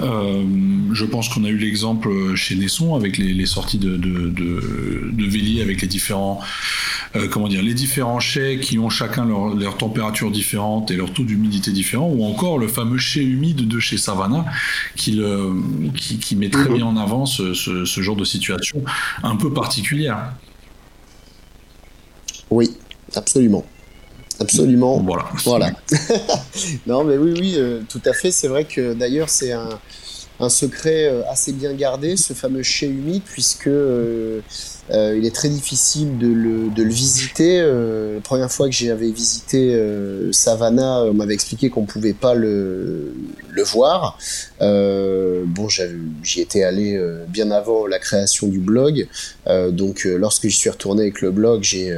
[0.00, 0.42] Euh,
[0.92, 5.62] je pense qu'on a eu l'exemple chez Nesson avec les, sorties de, de, de, de
[5.62, 6.40] avec les différents,
[7.16, 11.12] euh, comment dire, les différents chais qui ont chacun leur, leur températures différentes et leur
[11.12, 14.44] taux d'humidité différent, ou encore le fameux chai humide de chez Savannah,
[14.96, 15.20] qui,
[15.94, 16.74] qui, met très mhm.
[16.74, 17.52] bien en avant ce,
[17.84, 18.82] genre de situation
[19.22, 20.32] un peu particulière.
[22.50, 22.76] Oui,
[23.14, 23.64] absolument.
[24.40, 24.98] Absolument.
[25.00, 25.26] Voilà.
[25.44, 25.70] Voilà.
[26.86, 28.30] non, mais oui, oui, euh, tout à fait.
[28.30, 29.68] C'est vrai que d'ailleurs, c'est un,
[30.40, 34.40] un, secret euh, assez bien gardé, ce fameux chai humide, puisque euh,
[34.90, 37.58] euh, il est très difficile de le, visiter.
[37.60, 42.34] Euh, la première fois que j'avais visité euh, Savannah, on m'avait expliqué qu'on pouvait pas
[42.34, 43.14] le,
[43.72, 44.18] voir.
[44.60, 45.68] Bon,
[46.22, 49.08] j'y étais allé bien avant la création du blog.
[49.70, 51.96] donc, lorsque j'y suis retourné avec le blog, j'ai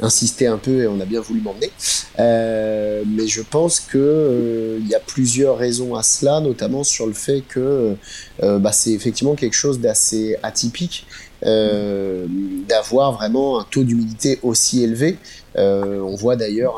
[0.00, 1.70] insisté un peu et on a bien voulu m'emmener.
[2.18, 7.42] mais je pense que il y a plusieurs raisons à cela, notamment sur le fait
[7.42, 7.96] que
[8.40, 11.06] bah, c'est effectivement quelque chose d'assez atypique
[11.44, 12.26] euh,
[12.68, 15.16] d'avoir vraiment un taux d'humidité aussi élevé.
[15.56, 16.74] Euh, on voit d'ailleurs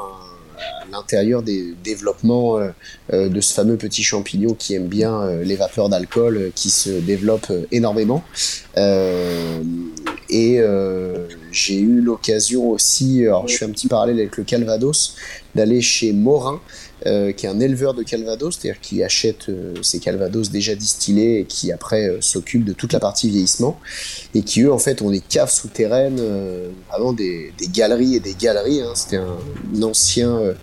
[0.56, 5.88] à l'intérieur des développements euh, de ce fameux petit champignon qui aime bien les vapeurs
[5.88, 8.22] d'alcool qui se développent énormément.
[8.76, 10.60] et
[11.52, 15.16] j'ai eu l'occasion aussi, alors je fais un petit parallèle avec le Calvados,
[15.54, 16.60] d'aller chez Morin,
[17.06, 21.40] euh, qui est un éleveur de Calvados, c'est-à-dire qui achète euh, ces Calvados déjà distillés
[21.40, 23.78] et qui après euh, s'occupe de toute la partie vieillissement,
[24.34, 26.20] et qui eux en fait ont des caves souterraines,
[26.88, 28.80] vraiment des, galeries et des galeries.
[28.80, 28.92] Hein.
[28.94, 30.54] C'était un, ancien,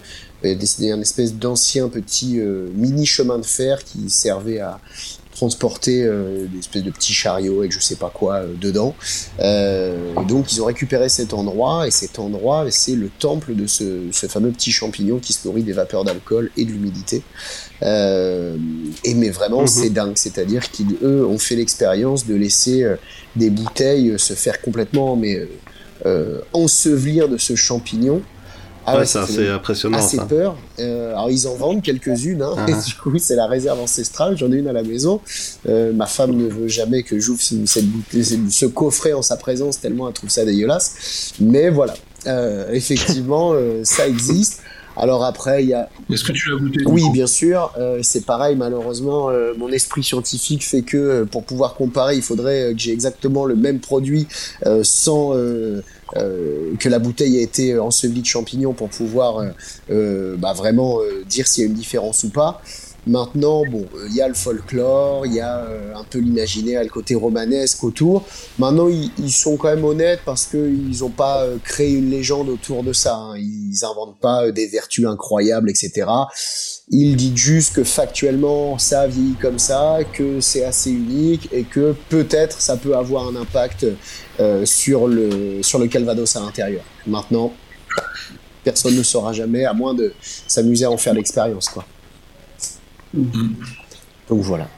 [0.44, 2.40] un espèce d'ancien petit
[2.74, 4.80] mini chemin de fer qui servait à,
[5.42, 8.94] transporter euh, des espèces de petits chariots avec je sais pas quoi euh, dedans.
[9.40, 14.12] Euh, donc ils ont récupéré cet endroit et cet endroit c'est le temple de ce,
[14.30, 17.24] fameux petit champignon qui se nourrit des vapeurs d'alcool et de l'humidité.
[17.82, 19.68] et mais vraiment mhm.
[19.68, 22.86] c'est dingue, c'est-à-dire qu'ils eux ont fait l'expérience de laisser
[23.36, 25.48] des bouteilles se faire complètement mais
[26.54, 28.22] ensevelir de ce champignon
[28.86, 29.98] ah ouais, c'est impressionnant.
[29.98, 30.56] Assez peur.
[30.80, 32.42] Euh, alors ils en vendent quelques-unes.
[32.42, 32.66] Hein, ah.
[32.88, 34.38] du coup, c'est la réserve ancestrale.
[34.38, 35.22] J'en ai une à la maison.
[35.68, 37.86] Euh, ma femme ne veut jamais que j'ouvre cette,
[38.50, 41.34] ce coffret en sa présence tellement elle trouve ça dégueulasse.
[41.40, 41.94] Mais voilà,
[42.28, 44.62] euh, effectivement, euh, ça existe.
[45.02, 45.90] Alors après, il y a.
[46.12, 47.74] Est-ce que tu l'as goûté Oui, bien sûr.
[47.80, 52.22] Euh, c'est pareil, malheureusement, euh, mon esprit scientifique fait que euh, pour pouvoir comparer, il
[52.22, 54.28] faudrait que j'ai exactement le même produit
[54.84, 59.44] sans que la bouteille ait été ensevelie de champignons pour pouvoir
[59.90, 62.62] bah, vraiment dire s'il y a une différence ou pas.
[63.08, 67.16] Maintenant, bon, il y a le folklore, il y a un peu l'imaginaire, le côté
[67.16, 68.26] romanesque autour.
[68.60, 72.94] Maintenant, ils, sont quand même honnêtes parce qu'ils n'ont pas créé une légende autour de
[72.94, 73.16] ça.
[73.16, 73.38] Hein.
[73.38, 76.06] Ils inventent pas des vertus incroyables, etc.
[76.90, 81.96] Ils disent juste que factuellement, ça vieillit comme ça, que c'est assez unique et que
[82.10, 83.88] peut-être ça peut avoir un impact
[84.66, 86.84] sur, le, sur le Calvados à l'intérieur.
[87.08, 87.52] Maintenant,
[88.64, 90.14] personne ne saura jamais, à moins de
[90.48, 91.86] s'amuser à en faire l'expérience, quoi.
[93.14, 93.54] Mm.
[94.30, 94.70] Donc voilà.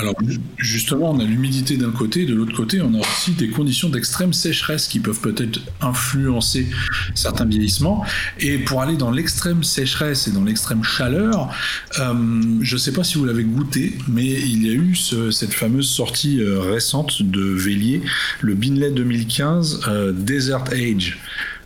[0.00, 0.14] Alors
[0.56, 4.32] justement, on a l'humidité d'un côté, de l'autre côté, on a aussi des conditions d'extrême
[4.32, 6.68] sécheresse qui peuvent peut-être influencer
[7.14, 8.04] certains vieillissements.
[8.38, 11.52] Et pour aller dans l'extrême sécheresse et dans l'extrême chaleur,
[11.98, 12.14] euh,
[12.62, 15.88] je ne sais pas si vous l'avez goûté, mais il y a eu cette fameuse
[15.88, 18.00] sortie euh, récente de Vélier,
[18.40, 21.18] le Binley 2015 euh, Desert Age.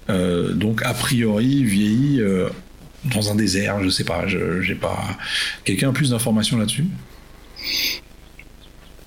[0.09, 2.21] donc a priori vieilli
[3.13, 4.99] dans un désert, je sais pas, je j'ai pas.
[5.65, 6.87] Quelqu'un a plus d'informations là-dessus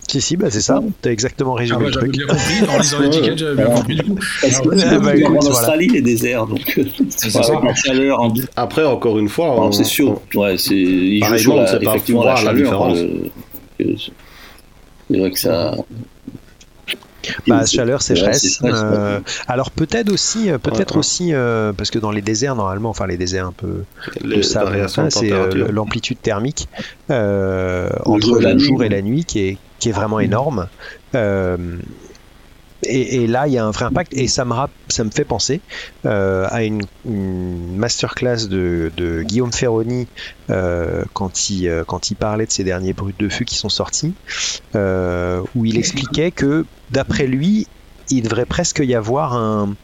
[0.08, 2.12] si, si, bah c'est ça, t'as exactement résumé ah bah, le truc.
[2.14, 4.20] Bien compris, en lisant l'étiquette, j'avais bien compris du coup.
[4.42, 6.80] Parce que ah, bah, en Australie, les déserts, donc
[7.10, 7.42] c'est ça.
[7.62, 8.34] La chaleur.
[8.56, 12.96] Après, encore une fois, c'est sûr, ouais, c'est il joue sur la, effectivement la chaleur.
[12.96, 13.30] Euh,
[13.80, 15.76] c'est vrai que ça.
[17.48, 18.60] Bah, chaleur, sécheresse.
[18.64, 23.08] Euh, alors peut-être aussi, euh, peut-être aussi, euh, parce que dans les déserts normalement, enfin
[23.08, 23.84] les déserts un peu
[24.24, 25.32] de sable, c'est
[25.72, 26.68] l'amplitude thermique
[27.10, 30.68] entre le jour et la nuit qui est, qui est vraiment énorme.
[32.88, 34.14] Et, là, il y a un vrai impact.
[34.14, 34.54] Et ça me,
[34.88, 35.62] ça me fait penser
[36.04, 40.08] à une, masterclass de, de, Guillaume Ferroni
[41.14, 44.14] quand, il, quand il parlait de ces derniers brutes de feu qui sont sortis,
[44.74, 47.68] où il expliquait que d'après lui,
[48.10, 49.76] il devrait presque y avoir un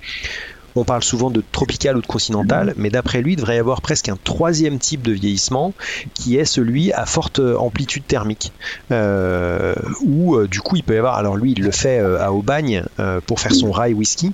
[0.76, 3.82] on parle souvent de tropical ou de continental, mais d'après lui, il devrait y avoir
[3.82, 5.74] presque un troisième type de vieillissement
[6.14, 8.52] qui est celui à forte amplitude thermique.
[8.92, 11.16] Euh, où euh, du coup, il peut y avoir.
[11.16, 12.84] Alors lui, il le fait euh, à Aubagne
[13.26, 14.32] pour faire son rye whisky,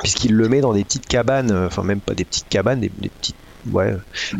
[0.00, 3.36] puisqu'il le met dans des petites cabanes, enfin même pas des petites cabanes, des, petites
[3.70, 3.94] ouais,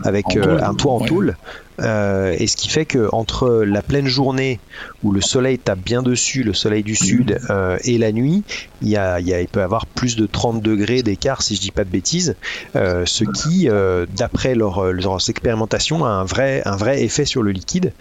[0.05, 1.37] avec un toit en tôle,
[1.81, 4.61] euh, et ce qui fait que entre la pleine journée
[5.03, 8.43] où le soleil tape bien dessus, le soleil du sud, euh, et la nuit,
[8.83, 11.85] il, y a, il, peut avoir plus de 30 degrés d'écart, si je dis pas
[11.85, 12.37] de bêtises,
[12.77, 13.69] euh, ce qui,
[14.17, 17.93] d'après leurs expérimentations, a un vrai, un vrai effet sur le liquide.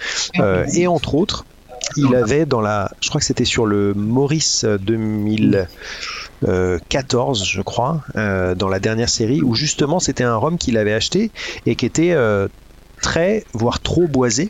[0.74, 1.46] et entre autres,
[1.98, 4.66] il avait dans la, je crois que c'était sur le Maurice
[6.42, 11.32] 2014, je crois, dans la dernière série, où justement c'était un rhum qu'il avait acheté
[11.66, 12.16] et qui était
[13.02, 14.50] très, voire trop boisé.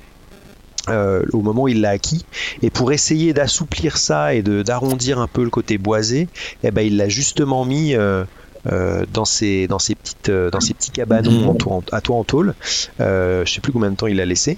[0.89, 2.25] Euh, au moment où il l'a acquis.
[2.63, 6.27] Et pour essayer d'assouplir ça et d'arrondir un peu le côté boisé,
[6.63, 8.23] eh ben, il l'a justement mis euh,
[8.65, 11.56] euh, dans, ses, dans, ses petites, dans ses petits cabanons
[11.91, 12.56] à toit en tôle.
[12.99, 14.58] je sais plus combien de temps il l'a laissé.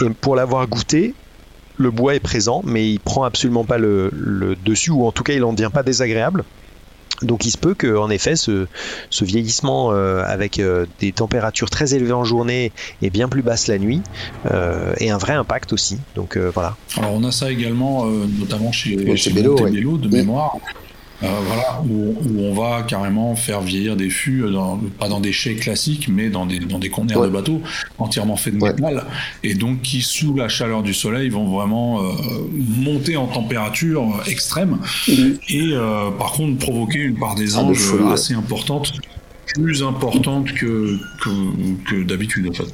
[0.00, 1.12] Et pour l'avoir goûté,
[1.76, 5.22] le bois est présent, mais il prend absolument pas le, le dessus, ou en tout
[5.22, 6.44] cas il en devient pas désagréable.
[7.22, 8.66] Donc il se peut qu'en effet ce,
[9.20, 13.78] vieillissement euh, avec euh, des températures très élevées en journée et bien plus basses la
[13.78, 14.02] nuit
[14.50, 15.98] euh, ait un vrai impact aussi.
[16.14, 16.76] Donc voilà.
[16.96, 20.56] Alors on a ça également notamment chez, chez, de mémoire.
[21.24, 25.56] Euh, voilà, où, on va carrément faire vieillir des fûts, dans, pas dans des chais
[25.56, 27.60] classiques, mais dans des, dans des conteneurs de bateau
[27.98, 29.04] entièrement faits de métal,
[29.42, 32.12] et donc qui, sous la chaleur du soleil, vont vraiment euh,
[32.52, 34.78] monter en température extrême,
[35.08, 35.38] mhm.
[35.48, 38.92] et euh, par contre provoquer une part des ah, anges assez importante,
[39.54, 41.30] plus importante que, que,
[41.90, 42.72] que d'habitude en fait.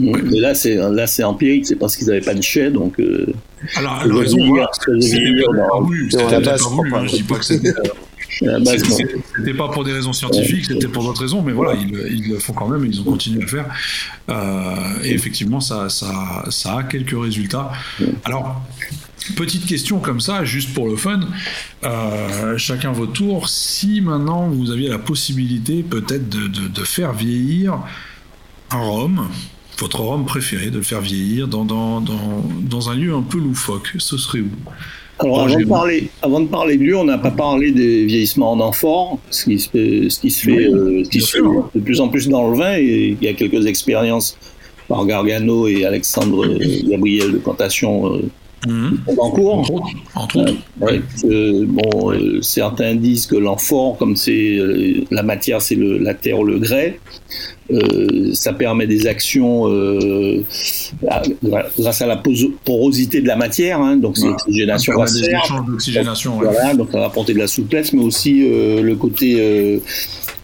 [0.00, 2.98] Mais là, c'est là, c'est empirique, c'est parce qu'ils n'avaient pas de chais, donc.
[3.00, 3.26] Euh,
[3.76, 4.38] Alors, raison,
[5.00, 6.08] c'était pas voulu.
[6.14, 7.72] Hein, je dis pas que c'était.
[8.38, 12.38] C'était pas pour des raisons scientifiques, c'était pour d'autres raisons, mais voilà, ils, ils, le
[12.38, 13.66] font quand même et ils ont continué à le faire.
[14.28, 17.72] Euh, et effectivement, ça, ça, ça, a quelques résultats.
[18.24, 18.60] Alors,
[19.36, 21.20] petite question comme ça, juste pour le fun,
[21.84, 23.48] euh, chacun votre tour.
[23.48, 27.78] Si maintenant vous aviez la possibilité peut-être de, de, de faire vieillir
[28.70, 29.28] un rhum,
[29.78, 33.38] votre rhum préféré, de le faire vieillir dans, dans, dans, dans un lieu un peu
[33.38, 34.50] loufoque, ce serait où?
[35.18, 38.52] Alors, avant de, parler, avant de parler de lieu, on n'a pas parlé des vieillissements
[38.52, 41.42] en amphore, ce qui, se, ce qui se fait, euh, ce qui se fait
[41.74, 44.36] de plus en plus dans le vin, et il y a quelques expériences
[44.88, 46.46] par Gargano et Alexandre
[46.88, 48.22] Gabriel de Plantation euh,
[48.66, 48.98] Mmh.
[49.18, 49.90] En cours.
[50.14, 50.54] Entre autres.
[51.24, 56.42] Euh, bon, euh, certains disent que l'amphore, comme c'est euh, la matière, c'est la terre,
[56.42, 56.98] le grès,
[58.32, 59.64] ça permet des actions
[61.42, 62.22] grâce à la
[62.64, 64.94] porosité de la matière, hein, donc c'est l'oxygénation
[65.66, 66.36] d'oxygénation.
[66.36, 69.80] Voilà, donc ça va apporter de la souplesse, mais aussi le côté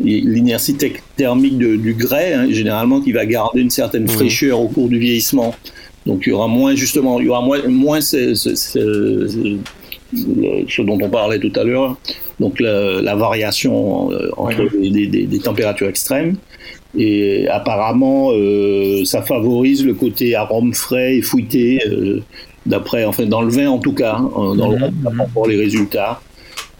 [0.00, 0.76] l'inertie
[1.16, 4.08] thermique du grès, hein, généralement qui va garder une certaine mmh.
[4.08, 5.54] fraîcheur au cours du vieillissement.
[6.06, 8.36] Donc il y aura moins justement, il y aura moins, moins ce,
[10.82, 11.96] dont on parlait tout à l'heure,
[12.40, 16.36] donc la, variation euh, entre des, températures extrêmes.
[16.94, 22.20] Et apparemment, euh, ça favorise le côté arôme frais et fouetté, euh,
[22.66, 25.24] d'après, enfin dans le vin en tout cas, hein, dans le vin, mhm.
[25.32, 26.20] pour les résultats.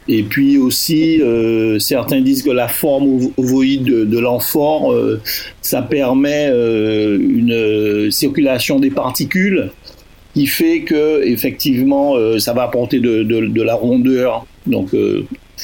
[0.09, 5.21] Et puis aussi, euh, certains disent que la forme ovoïde de, l'amphore, euh,
[5.61, 9.71] ça permet euh, une circulation des particules
[10.35, 14.47] qui fait que effectivement, ça va apporter de, la rondeur.
[14.67, 14.97] Donc,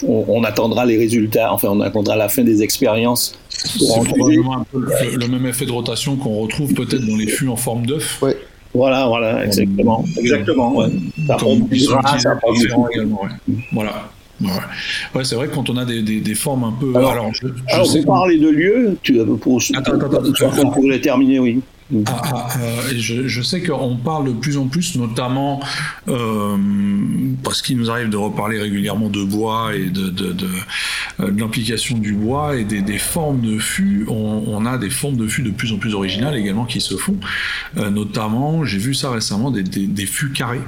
[0.07, 1.53] on, attendra les résultats.
[1.55, 3.39] Enfin, on attendra la fin des expériences.
[3.49, 7.49] C'est probablement un peu le, même effet de rotation qu'on retrouve peut-être dans les fûts
[7.49, 8.21] en forme d'œuf.
[8.21, 8.37] Ouais.
[8.75, 10.05] Voilà, voilà, exactement.
[10.19, 10.89] Exactement, ouais.
[11.27, 11.39] Ça,
[12.19, 12.39] ça
[12.93, 13.55] également, ouais.
[13.73, 14.11] Voilà.
[14.41, 16.95] Ouais, c'est vrai que quand on a des, des, formes un peu.
[16.95, 21.39] Alors, alors, je, je parler de lieu, tu pour attends, attends, attends, pour les terminer,
[21.39, 21.61] oui.
[22.07, 25.61] Ah, ah, euh, je, je, sais qu'on parle de plus en plus, notamment
[26.09, 26.57] euh,
[27.43, 30.49] parce qu'il nous arrive de reparler régulièrement de bois et de, de, de,
[31.21, 34.05] euh, de l'implication du bois et des, des formes de fûts.
[34.09, 36.95] On, on, a des formes de fûts de plus en plus originales également qui se
[36.95, 37.17] font.
[37.79, 40.61] Euh, notamment, j'ai vu ça récemment, des, des, des fûts carrés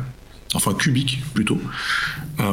[0.54, 1.58] enfin cubiques plutôt,
[2.40, 2.52] euh,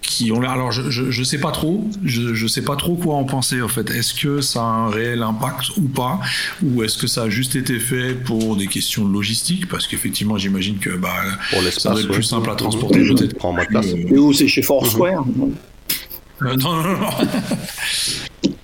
[0.00, 0.50] qui ont l'air.
[0.50, 3.68] Alors je, je, sais pas trop, je, je sais pas trop quoi en penser en
[3.68, 3.90] fait.
[3.90, 6.20] Est-ce que ça a un réel impact ou pas,
[6.62, 10.38] ou est-ce que ça a juste été fait pour des questions de logistique, parce qu'effectivement
[10.38, 11.14] j'imagine que bah,
[11.70, 13.36] ça va être plus simple à transporter peut-être.
[13.36, 13.86] Prends ma place.
[13.86, 14.32] Et où?
[14.32, 15.24] C'est chez Foursquare
[16.42, 17.10] euh, non, non, non.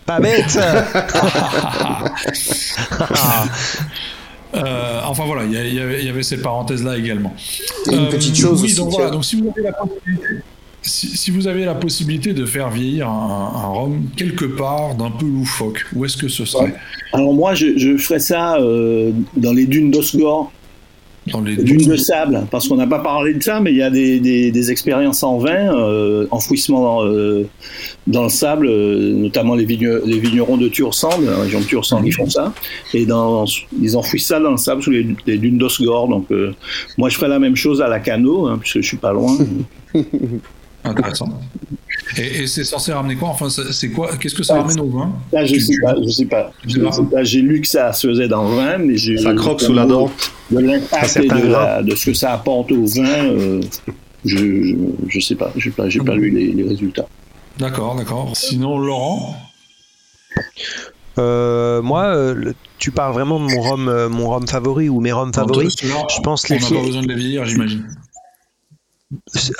[0.04, 0.58] Pas bête
[4.54, 7.34] Euh, enfin voilà, il y, avait cette parenthèse là également.
[7.86, 8.76] une petite chose oui, aussi.
[8.76, 10.26] Donc, voilà, donc si vous avez la possibilité.
[10.82, 15.84] si, vous avez la possibilité de faire vieillir un, rhum quelque part d'un peu loufoque,
[15.94, 16.74] où est-ce que ce serait?
[17.12, 20.50] Alors moi, je, ferais ça euh, dans les dunes d'Osgore.
[21.32, 23.82] Dans les dunes de sable, parce qu'on n'a pas parlé de ça, mais il y
[23.82, 27.46] a des, expériences en vin, euh, enfouissement euh,
[28.06, 32.12] dans le sable, notamment les, les, vignerons de Tursan, de la région de Tursan, qui
[32.12, 32.52] font ça,
[32.94, 33.44] et dans,
[33.80, 35.04] ils enfouissent ça dans le sable sous les,
[35.38, 36.08] dunes d'Osgore.
[36.08, 36.28] Donc
[36.96, 39.36] moi, je ferais la même chose à la Cano, hein, puisque je suis pas loin.
[40.84, 41.28] Intéressant.
[42.16, 43.28] Et, c'est censé ramener quoi?
[43.28, 44.16] Enfin, c'est quoi?
[44.16, 45.12] Qu'est-ce que ça ramène au vin?
[45.32, 46.52] Là, je, sais pas, je sais pas.
[47.22, 49.16] J'ai lu que ça se faisait dans le vin, mais j'ai.
[49.18, 50.10] Ça croque sous la dent.
[50.50, 53.60] De l'impact de, de, ce que ça apporte au vin, euh,
[54.24, 54.74] je,
[55.06, 55.52] je, sais pas.
[55.56, 57.06] J'ai pas, pas lu les, résultats.
[57.58, 58.32] D'accord, d'accord.
[58.34, 59.36] Sinon, Laurent?
[61.18, 65.34] Euh, moi, euh, tu parles vraiment de mon rhum, mon rhum favori ou mes rhums
[65.34, 65.74] favoris.
[65.82, 66.56] je pense les.
[66.64, 67.84] On n'a pas besoin de les vieillir, j'imagine.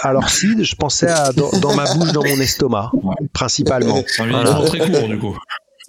[0.03, 2.93] Alors si, je pensais à dans, ma bouche, dans mon estomac,
[3.32, 4.03] principalement.
[4.07, 5.36] C'est un très court du coup.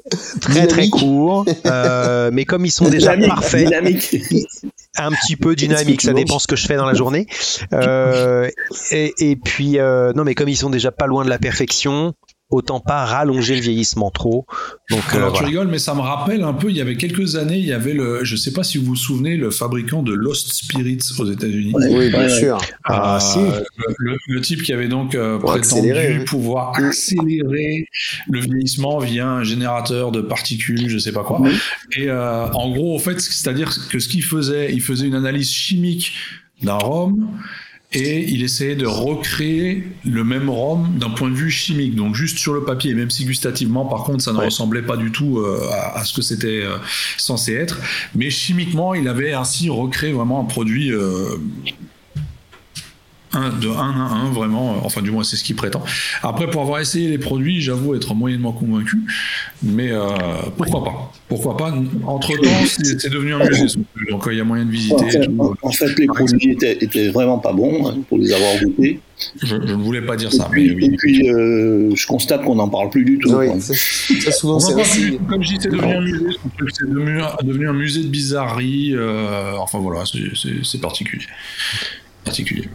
[0.42, 3.70] Très très court, euh, mais comme ils sont déjà parfaits,
[4.98, 7.28] un petit peu dynamique, ça dépend ce que je fais dans la journée.
[7.74, 8.50] Euh,
[8.92, 12.14] et, et, puis euh, non, mais comme ils sont déjà pas loin de la perfection,
[12.50, 14.48] autant pas rallonger le vieillissement trop.
[14.90, 17.36] Donc, euh, Alors tu rigoles, mais ça me rappelle un peu, il y avait quelques
[17.36, 20.14] années, il y avait le, je sais pas si vous vous souvenez, le fabricant de
[20.14, 21.74] Lost Spirits aux États-Unis.
[21.76, 22.58] oui, bien sûr.
[22.86, 23.40] Ah, ah si.
[24.00, 27.88] Le, type qui avait donc euh, prétendu pouvoir accélérer
[28.30, 31.42] le vieillissement via un générateur de particules, je sais pas quoi.
[31.96, 35.52] Et euh, en gros, en fait, c'est-à-dire que ce qu'il faisait, il faisait une analyse
[35.52, 36.14] chimique
[36.64, 37.28] d'un rhum
[37.92, 42.38] et il essayait de recréer le même rhum d'un point de vue chimique, donc juste
[42.38, 45.68] sur le papier, même si gustativement, par contre, ça ne ressemblait pas du tout euh,
[45.96, 46.78] à, ce que c'était euh,
[47.18, 47.80] censé être,
[48.14, 51.38] mais chimiquement, il avait ainsi recréé vraiment un produit euh,
[53.34, 55.84] de 1 à 1, vraiment, euh, enfin du moins c'est ce qu'il prétend.
[56.24, 58.98] Après, pour avoir essayé les produits, j'avoue être moyennement convaincu,
[59.62, 60.08] mais euh,
[60.58, 61.12] pourquoi pas?
[61.28, 61.74] Pourquoi pas?
[62.08, 65.06] Entre-temps, c'est devenu un musée, donc il y a moyen de visiter.
[65.62, 69.00] En fait, les produits étaient, vraiment pas bons hein, pour les avoir goûtés.
[69.44, 70.50] Je, ne voulais pas dire ça.
[70.56, 73.30] Et puis, euh, je constate qu'on n'en parle plus du tout.
[73.30, 74.74] ça, souvent, c'est
[75.28, 76.26] Comme je dis, c'est devenu un musée,
[76.74, 78.96] c'est devenu, un musée de bizarrerie.
[79.60, 81.26] enfin voilà, c'est particulier.
[82.24, 82.70] particulier.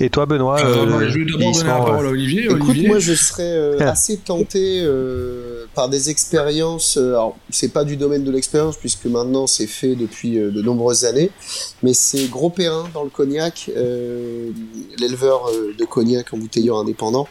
[0.00, 2.44] Et toi, Benoît euh, Je vais donner la parole à Olivier.
[2.44, 6.96] Écoute, moi, je serais euh, assez tenté euh, par des expériences.
[6.96, 11.30] alors, c'est pas du domaine de l'expérience, puisque maintenant c'est fait depuis de nombreuses années,
[11.82, 13.70] mais c'est Gros Perrin dans le cognac,
[14.98, 17.26] l'éleveur de cognac en bouteilleur indépendant,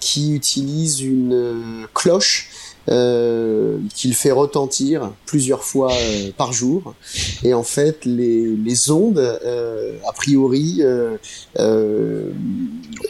[0.00, 2.48] qui utilise une cloche
[2.90, 6.94] euh, qu'il fait retentir plusieurs fois euh, par jour.
[7.42, 11.16] Et en fait, les, les ondes, euh, a priori, euh,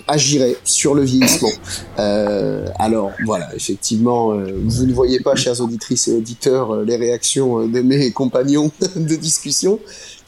[0.07, 1.51] agiraient sur le vieillissement.
[1.97, 8.11] alors, voilà, effectivement, vous ne voyez pas, chers auditrices et auditeurs, les réactions de mes
[8.13, 9.81] compagnons de discussion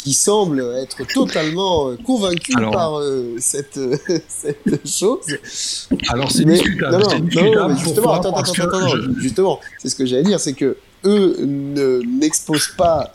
[0.06, 3.96] qui semble être totalement euh, convaincu par euh, cette, euh,
[4.28, 5.18] cette chose.
[6.08, 7.02] Alors c'est discutable.
[7.34, 10.76] Non, non, non, justement, attends, attends, attends, justement, c'est ce que j'allais dire, c'est que
[11.04, 11.36] eux
[12.04, 13.12] n'exposent pas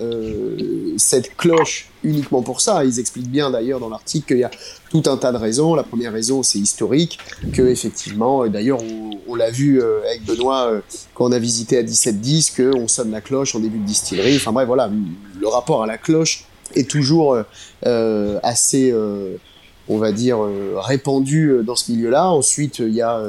[0.97, 2.85] cette cloche uniquement pour ça.
[2.85, 4.51] Ils expliquent bien d'ailleurs dans l'article qu'il y a
[4.89, 5.75] tout un tas de raisons.
[5.75, 7.19] La première raison, c'est historique,
[7.53, 8.79] que effectivement, d'ailleurs,
[9.27, 10.71] on, l'a vu avec Benoît
[11.15, 14.37] quand on a visité à 1710, qu'on sonne la cloche en début de distillerie.
[14.37, 14.89] Enfin bref, voilà,
[15.39, 16.45] le rapport à la cloche
[16.75, 17.43] est toujours euh,
[17.85, 19.37] euh, assez euh,
[19.89, 20.37] on va dire,
[20.75, 22.29] répandu dans ce milieu-là.
[22.29, 23.21] Ensuite, il y a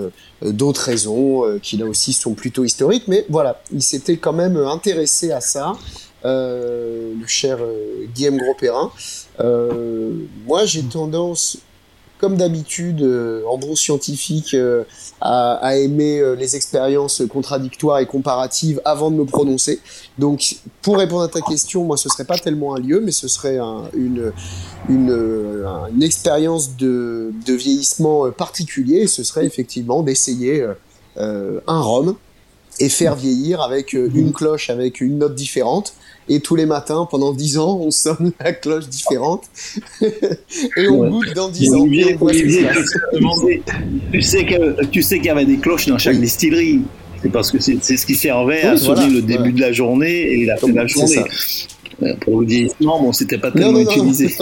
[0.42, 3.08] d'autres raisons qui, là aussi, sont plutôt historiques.
[3.08, 5.72] Mais voilà, il s'était quand même intéressé à ça,
[6.22, 7.58] le cher
[8.14, 8.92] Guillaume Gros-Perrin.
[10.46, 11.58] moi, j'ai tendance
[12.22, 14.84] comme d'habitude, euh, bon scientifique, euh,
[15.20, 19.80] à, aimer euh, les expériences contradictoires et comparatives avant de me prononcer.
[20.18, 23.26] Donc, pour répondre à ta question, moi, ce serait pas tellement un lieu, mais ce
[23.26, 23.58] serait
[23.92, 24.32] une,
[26.00, 29.08] expérience de, de vieillissement particulier.
[29.08, 30.64] ce serait effectivement d'essayer
[31.16, 32.14] un rhum
[32.78, 35.94] et faire vieillir avec une cloche avec une note différente
[36.28, 39.44] et tous les matins, pendant 10 ans, on sonne la cloche différente
[40.02, 41.80] et on goûte dans 10 ans.
[41.80, 42.16] Olivier,
[44.12, 46.82] tu, sais que, tu sais qu'il y avait des cloches dans chaque distillerie.
[47.22, 50.44] C'est parce que c'est ce qui servait à sonner le début de la journée et
[50.44, 51.24] la fin de la journée.
[52.02, 54.34] Euh, pour le vieillissement, bon, c'était pas tellement utilisé.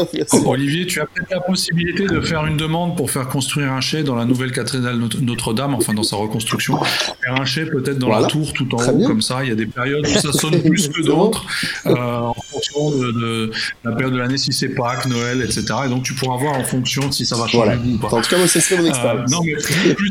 [0.47, 4.03] Olivier, tu as peut-être la possibilité de faire une demande pour faire construire un chai
[4.03, 6.79] dans la nouvelle cathédrale Notre-Dame, enfin dans sa reconstruction.
[7.23, 9.43] Faire un chai peut-être dans la tour tout en haut, comme ça.
[9.43, 11.45] Il y a des périodes où ça sonne plus que d'autres.
[11.87, 13.51] Euh, fonction de,
[13.85, 15.65] la période de l'année, si c'est Pâques, Noël, etc.
[15.87, 18.09] Et donc tu pourras voir en fonction si ça va changer ou pas.
[18.09, 19.31] En tout cas, moi, c'est mon expérience.
[19.31, 19.55] non, mais
[19.95, 20.11] plus,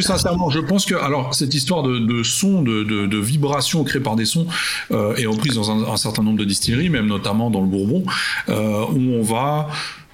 [0.00, 4.02] sincèrement, je pense que alors cette histoire de, de son, de, de, de vibrations créées
[4.02, 4.46] par des sons
[4.90, 8.04] euh, est reprise dans un, certain nombre de distilleries, même notamment dans le Bourbon,
[8.48, 9.68] euh, où on va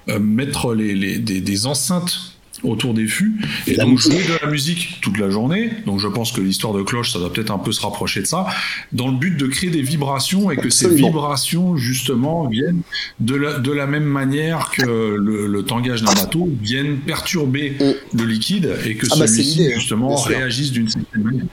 [0.09, 3.35] euh, mettre les, des enceintes autour des fûts
[3.67, 5.71] et donc jouer de la musique toute la journée.
[5.85, 8.27] Donc je pense que l'histoire de cloche, ça doit peut-être un peu se rapprocher de
[8.27, 8.47] ça,
[8.91, 12.81] dans le but de créer des vibrations et que ces vibrations justement viennent
[13.19, 18.17] de la, de la même manière que le, le tangage d'un bateau viennent perturber mm.
[18.17, 21.45] le liquide et que ah bah, celui-ci hein, justement réagisse d'une certaine manière.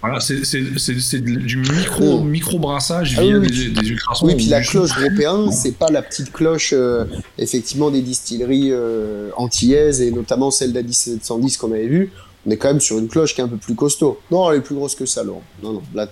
[0.00, 4.26] Voilà, c'est du micro, micro brassage ah via des, ultrasons.
[4.26, 7.04] Oui, puis la cloche européenne, c'est pas la petite cloche, euh,
[7.38, 12.12] effectivement, des distilleries euh, antillaises et notamment celle d'Adi 710 qu'on avait vu.
[12.46, 14.20] On est quand même sur une cloche qui est un peu plus costaud.
[14.30, 15.42] Non, elle est plus grosse que ça, Laurent.
[15.62, 16.08] Non, non, là.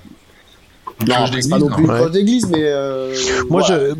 [1.06, 2.62] Non, c'est pas non plus une cloche d'église, mais.
[2.62, 3.14] Euh,
[3.48, 3.94] Moi, je.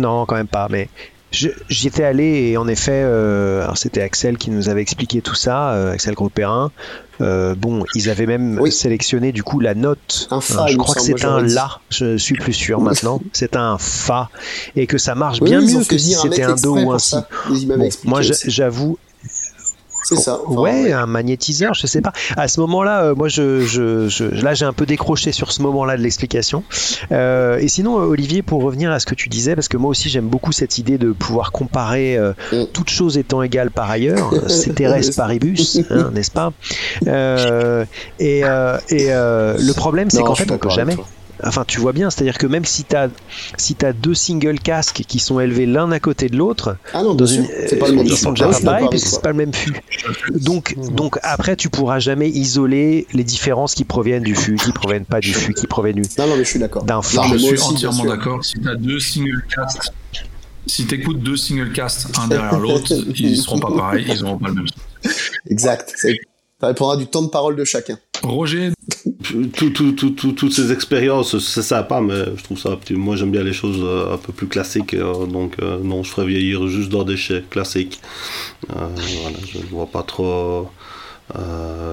[0.00, 0.88] Non, quand même pas, mais
[1.32, 5.72] J'y étais allé et en effet, euh, c'était Axel qui nous avait expliqué tout ça,
[5.72, 6.72] euh, Axel Groupérin.
[7.20, 10.26] Euh, bon, ils avaient même sélectionné du coup la note.
[10.30, 13.20] Un fa, je crois que c'est un la, je suis plus sûr maintenant.
[13.32, 14.30] c'est un fa
[14.74, 17.16] et que ça marche bien mieux que si c'était un do ou un si.
[18.04, 18.98] moi, j'avoue,
[20.02, 20.40] c'est ça.
[20.48, 22.12] ouais, un magnétiseur, je sais pas.
[22.36, 25.96] À ce moment-là, euh, moi, je, je, là, j'ai un peu décroché sur ce moment-là
[25.96, 26.64] de l'explication.
[27.12, 30.08] Euh, et sinon, Olivier, pour revenir à ce que tu disais, parce que moi aussi,
[30.08, 32.64] j'aime beaucoup cette idée de pouvoir comparer euh, mm.
[32.72, 34.32] toutes choses étant égales par ailleurs.
[34.48, 36.52] C'est Thérèse paribus, hein, n'est-ce pas?
[38.18, 38.42] Et, et
[39.10, 40.96] le problème, c'est qu'en fait, on peut jamais.
[41.44, 43.08] Enfin, tu vois bien, c'est-à-dire que même si tu as,
[43.56, 47.16] si as deux single casques qui sont élevés l'un à côté de l'autre, ah non,
[47.26, 49.52] c'est pas le même ils sont déjà pas pareils parce que c'est pas le même
[49.52, 49.74] fût.
[50.34, 55.04] Donc, donc après, tu pourras jamais isoler les différences qui proviennent du fût, qui proviennent
[55.04, 56.02] pas du fût, qui proviennent du.
[56.18, 56.84] Non, non, mais je suis d'accord.
[56.84, 58.44] D'un Je suis entièrement d'accord.
[58.44, 59.92] Si tu as deux single casques,
[60.66, 64.38] si tu écoutes deux single casques un derrière l'autre, ils seront pas pareils, ils n'auront
[64.38, 65.10] pas le même son.
[65.48, 65.94] Exact.
[66.60, 67.98] Ça répondra du temps de parole de chacun.
[68.22, 68.72] Roger
[69.52, 72.78] tout, tout, tout, toutes ces expériences, c'est sympa, mais je trouve ça.
[72.90, 74.94] Moi, j'aime bien les choses euh, un peu plus classiques.
[74.94, 78.00] Euh, donc, euh, non, je ferais vieillir juste dans des chais classiques.
[78.68, 80.70] voilà, je ne vois pas trop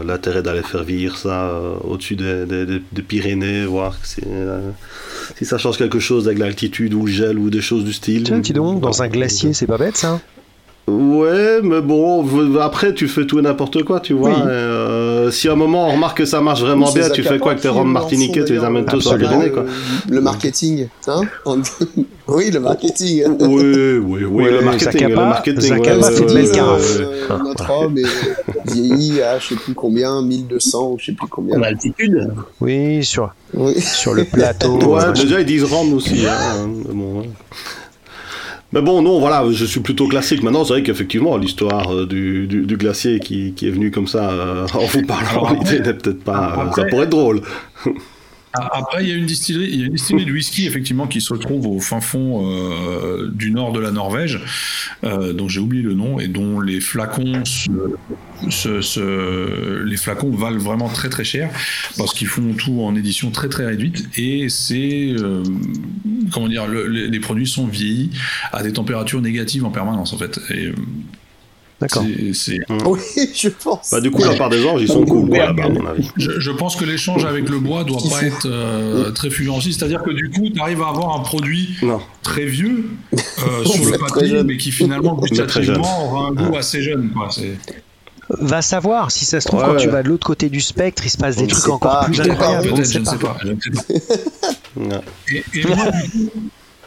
[0.04, 4.22] l'intérêt d'aller faire vieillir ça au-dessus des, des, Pyrénées, voir si,
[5.38, 8.24] si ça change quelque chose avec l'altitude ou le gel ou des choses du style.
[8.24, 10.20] Tiens, dis donc, dans un glacier, c'est pas bête ça
[10.88, 14.30] Ouais, mais bon, après tu fais tout et n'importe quoi, tu vois.
[15.28, 17.52] Euh, si à un moment on remarque que ça marche vraiment bien, tu fais quoi
[17.52, 19.66] avec tes roms martiniquais Tu les amènes tous en Pyrénées, quoi.
[20.10, 21.22] Le marketing, hein
[22.28, 23.24] Oui, le marketing.
[23.40, 25.08] oui, oui, oui, le marketing.
[25.10, 27.00] Le marketing, carafe.
[27.44, 31.58] notre homme est vieilli à je sais plus combien, 1200 ou je sais plus combien.
[31.60, 33.34] En altitude Oui, sur,
[33.80, 34.78] sur le plateau.
[34.96, 36.26] ouais, déjà ils disent Rome aussi.
[36.28, 37.24] Hein, bon,
[38.74, 40.44] mais bon, non, voilà, je suis plutôt classique.
[40.44, 44.30] Maintenant, c'est vrai qu'effectivement, l'histoire euh, du, du, glacier qui, qui, est venu comme ça
[44.30, 46.72] euh, en vous parlant, l'idée n'est peut-être pas.
[46.76, 47.42] ça pourrait être drôle.
[48.54, 51.22] Après, il y a une distillerie, il y a une distillerie de whisky effectivement qui
[51.22, 54.40] se trouve au fin fond euh, du nord de la Norvège,
[55.04, 57.44] euh, dont j'ai oublié le nom et dont les flacons,
[58.50, 61.50] se, se, les flacons valent vraiment très très cher
[61.98, 65.44] parce qu'ils font tout en édition très très réduite et c'est euh,
[66.32, 68.12] comment dire, le, les, produits sont vieillis
[68.52, 70.40] à des températures négatives en permanence en fait.
[70.50, 70.72] Et,
[71.80, 72.04] D'accord.
[72.04, 73.00] Oui,
[73.36, 73.92] je pense.
[73.92, 76.10] Bah, du coup, la part des anges, ils sont cool, quoi, là-bas, à mon avis.
[76.18, 80.10] Je, pense que l'échange avec le bois doit pas être euh, très fluent C'est-à-dire que
[80.10, 81.78] du coup, tu arrives à avoir un produit
[82.24, 87.12] très vieux euh, sur le papier, mais qui finalement, gustativement, aura un goût assez jeune.
[87.12, 87.30] Quoi.
[88.30, 91.10] Va savoir, si ça se trouve, quand tu vas de l'autre côté du spectre, il
[91.10, 92.70] se passe des trucs encore plus incroyables.
[92.86, 93.38] Je ne sais pas.
[95.32, 96.32] Et, et moi, du coup,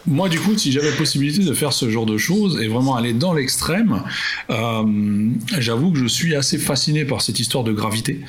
[0.06, 3.12] moi, du coup, si j'avais possibilité de faire ce genre de choses et vraiment aller
[3.12, 4.02] dans l'extrême,
[4.50, 8.20] euh, j'avoue que je suis assez fasciné par cette histoire de gravité.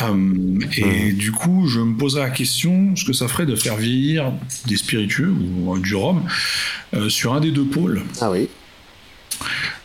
[0.00, 3.76] Euh, et du coup, je me posais la question ce que ça ferait de faire
[3.76, 4.32] vieillir
[4.66, 6.22] des spiritueux ou du rhum
[6.92, 8.02] euh, sur un des deux pôles.
[8.20, 8.48] Ah oui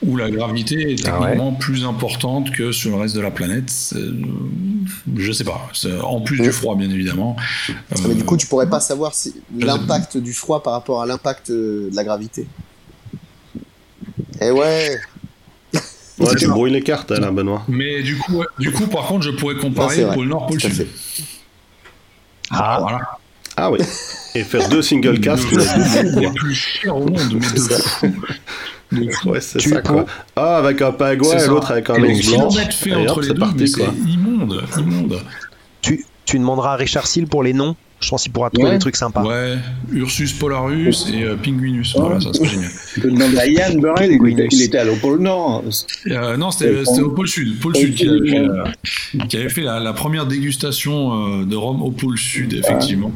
[0.04, 3.72] où la gravité est techniquement ah plus importante que sur le reste de la planète.
[5.16, 5.70] Je sais pas.
[6.04, 7.36] En plus du froid, bien évidemment.
[7.70, 11.06] Ah, mais du coup, tu pourrais pas savoir si l'impact du froid par rapport à
[11.06, 12.48] l'impact de la gravité.
[14.42, 15.00] Eh ouais.
[16.20, 17.64] Ouais, tu brouilles les cartes, là, Benoît.
[17.68, 20.88] Mais du coup, du coup, par contre, je pourrais comparer pôle Nord, pôle Sud.
[22.52, 23.00] Ah, voilà.
[23.58, 23.80] Ah oui.
[24.36, 25.52] Et faire deux single casques.
[25.52, 28.10] Le plus cher au monde, mais
[29.26, 30.06] Ouais, c'est ça, quoi.
[30.36, 32.50] Ah, avec un pingouin et l'autre avec un ours blanc.
[32.72, 35.22] fait entre les deux, c'est immonde, immonde.
[35.82, 38.80] Tu, tu demanderas à Richard Seal pour les noms Je pense qu'il pourra trouver des
[38.80, 39.24] trucs sympas.
[39.24, 39.58] Ouais,
[39.92, 41.96] Ursus Polarus et euh, Pinguinus.
[41.98, 42.72] Voilà, ça serait génial.
[42.94, 45.64] Tu peux demander à Yann Burrell, il, était à pôle Nord.
[46.08, 47.60] Euh, non, c'était au pôle Sud.
[47.60, 48.64] Pôle Sud qui avait fait, euh,
[49.28, 53.12] qui avait fait la, première dégustation de Rome au pôle Sud, effectivement.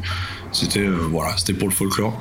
[0.51, 2.19] C'était voilà, c'était pour le folklore.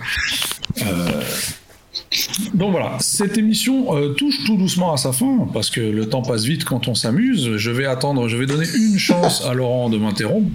[2.54, 6.22] Donc voilà, cette émission euh, touche tout doucement à sa fin parce que le temps
[6.22, 7.56] passe vite quand on s'amuse.
[7.56, 10.50] Je vais attendre, je vais donner une chance à Laurent de m'interrompre.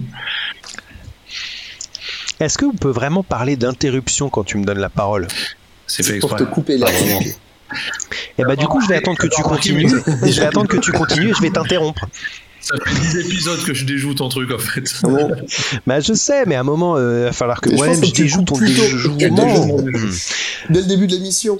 [2.40, 5.28] Est-ce que vous peut vraiment parler d'interruption quand tu me donnes la parole?
[5.86, 7.34] C'est fait Pour te couper la Et
[8.38, 9.90] eh bah du coup, je vais attendre que tu continues.
[10.06, 12.06] je vais attendre que tu continues et je vais t'interrompre.
[12.60, 14.84] Ça fait 10 épisodes que je déjoue ton truc en fait.
[15.86, 18.42] bah je sais, mais à un moment, euh, il va falloir que moi-même je, déjoue
[18.42, 19.16] ton déjouement.
[20.68, 21.58] Dès le début de l'émission.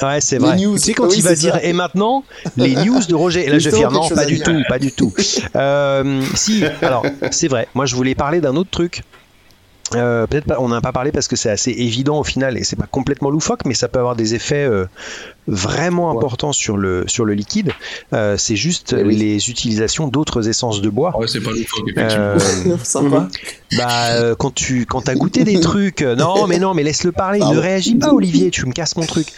[0.00, 0.56] Ouais, c'est vrai.
[0.56, 2.24] Tu sais, quand il va dire et maintenant,
[2.56, 3.46] les news de Roger.
[3.46, 5.12] Et là, je vais faire non, pas du tout, pas du tout.
[5.54, 7.68] Euh, si, alors, c'est vrai.
[7.74, 9.02] Moi, je voulais parler d'un autre truc.
[9.96, 12.56] Euh, peut-être pas, on n'en a pas parlé parce que c'est assez évident au final
[12.56, 14.86] et c'est pas complètement loufoque, mais ça peut avoir des effets euh,
[15.46, 17.72] vraiment importants sur le sur le liquide.
[18.12, 21.16] Euh, c'est juste eh les utilisations d'autres essences de bois.
[21.18, 22.78] Ouais, c'est pas loufoque effectivement.
[22.82, 23.28] Sympa.
[23.76, 27.40] Bah quand tu quand as goûté des trucs, non mais non mais laisse-le parler.
[27.40, 29.28] Ne réagis pas Olivier, tu me casses mon truc.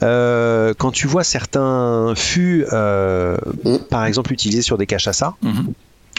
[0.00, 3.78] quand tu vois certains fûts, mm.
[3.90, 5.34] par exemple utilisés sur des cachassas.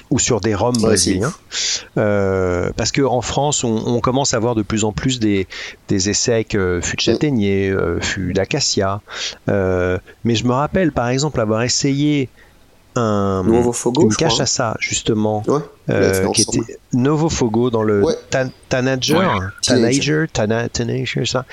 [0.09, 1.33] Ou sur des roms brésiliens.
[1.97, 5.47] Euh, parce qu'en France, on, commence à voir de plus en plus des,
[5.87, 9.01] des essais avec euh, fût de châtaignier, euh, fût d'acacia.
[9.47, 12.29] mais je me rappelle par exemple avoir essayé
[12.95, 15.43] un, Novo Fogo, une cachaça justement
[16.33, 18.03] qui était Novo Fogo dans le
[18.69, 21.45] Tanager, Tanager, Tanager, ça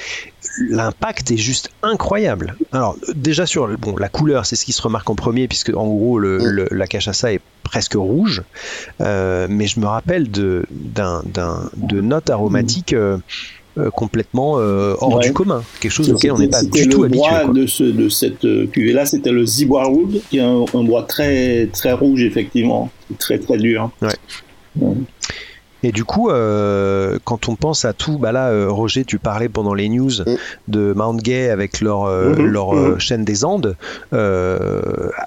[0.58, 2.56] l'impact est juste incroyable.
[2.72, 5.86] Alors déjà sur bon la couleur, c'est ce qui se remarque en premier puisque en
[5.86, 6.68] gros le, mm.
[6.70, 8.42] la cachaça est presque rouge,
[9.00, 11.22] euh, mais je me rappelle de d'un
[11.76, 12.92] de notes aromatiques.
[12.92, 13.18] Euh,
[13.76, 17.28] euh, complètement hors du commun, quelque chose auquel on n'est pas du tout habitué.
[17.28, 21.02] Le bois de, ce, de cette cuvée là, c'était le Ziboirwood, qui est un, bois
[21.02, 23.90] très très rouge effectivement, très très dur.
[24.00, 24.86] Ouais.
[25.84, 29.50] Et du coup, euh, quand on pense à tout, bah là, euh, Roger, tu parlais
[29.50, 30.36] pendant les news mm.
[30.68, 32.42] de Mount Gay avec leur, euh, mm-hmm.
[32.42, 32.98] leur mm-hmm.
[32.98, 33.76] chaîne des Andes.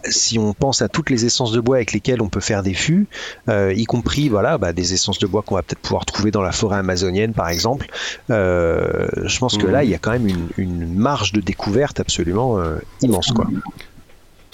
[0.05, 2.73] si on pense à toutes les essences de bois avec lesquelles on peut faire des
[2.73, 3.07] fûts,
[3.47, 6.51] y compris voilà, bah, des essences de bois qu'on va peut-être pouvoir trouver dans la
[6.51, 7.87] forêt amazonienne, par exemple,
[8.27, 9.85] je pense que là, mm.
[9.85, 12.57] il y a quand même une, une marge de découverte absolument
[13.03, 13.31] immense.
[13.31, 13.45] quoi.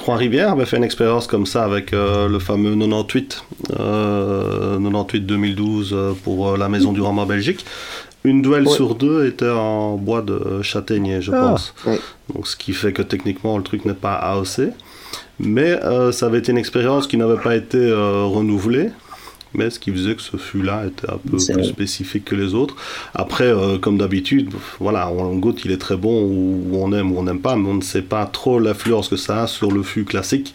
[0.04, 5.96] Trois-Rivières avait fait une expérience comme ça avec euh, le fameux 98, 98 2012
[6.26, 7.66] pour euh, la Maison du en Belgique.
[8.26, 11.40] Une duel sur deux était en bois de châtaignier, je ah.
[11.40, 11.74] pense.
[12.36, 14.74] Donc, ce qui fait que techniquement le truc n'est pas AOC.
[15.40, 18.90] Mais euh, ça avait été une expérience qui n'avait pas été renouvelée
[19.54, 22.76] mais ce qui faisait que ce fût-là était un peu plus spécifique que les autres.
[23.14, 27.20] Après, euh, comme d'habitude, voilà, on goûte, il est très bon, ou on aime ou
[27.20, 29.84] on n'aime pas, mais on ne sait pas trop l'influence que ça a sur le
[29.84, 30.54] fût classique,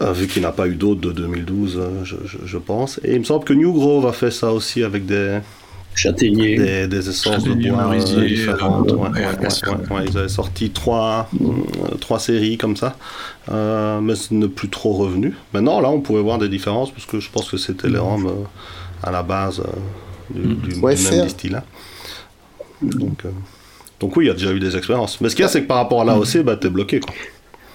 [0.00, 3.00] euh, vu qu'il n'a pas eu d'autres de 2012, euh, je, je, pense.
[3.04, 5.40] Et il me semble que New Grove a fait ça aussi avec des,
[5.98, 6.56] châtaignier.
[6.56, 8.92] Des, des essences de bois euh, différentes.
[8.92, 12.96] Ouais, ils avaient sorti trois, euh, trois séries comme ça,
[13.50, 15.34] euh, mais ce n'est plus trop revenu.
[15.52, 18.46] Maintenant, là, on pouvait voir des différences parce que je pense que c'était les rhums
[19.02, 19.62] à la base
[20.30, 20.56] du, mm.
[20.56, 21.64] du, même distillat.
[22.80, 23.24] Donc,
[24.00, 25.20] donc oui, il y a déjà eu des expériences.
[25.20, 26.42] Mais ce qu'il y a, c'est que par rapport à l'AOC, mm.
[26.42, 27.00] bah, t'es bloqué.
[27.00, 27.14] Quoi.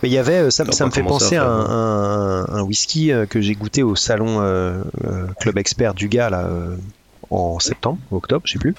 [0.01, 3.55] Mais il y avait, ça, ça me fait penser à, un, un, whisky que j'ai
[3.55, 4.41] goûté au salon
[5.39, 6.49] Club Expert du gars là,
[7.34, 8.75] en septembre, octobre, je sais plus,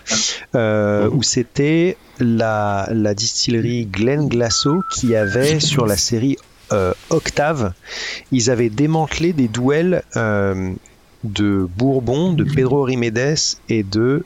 [0.54, 6.36] euh, où c'était la, distillerie Glen Glasso qui avait sur la série
[6.72, 7.72] euh, Octave,
[8.32, 10.72] ils avaient démantelé des duels euh,
[11.24, 14.24] de Bourbon, de Pedro Rimedes et de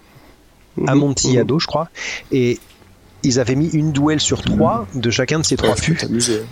[0.87, 1.89] Amontillado, je crois.
[2.31, 2.61] Et
[3.23, 5.99] ils avaient mis une duel sur trois de chacun de ces trois fûts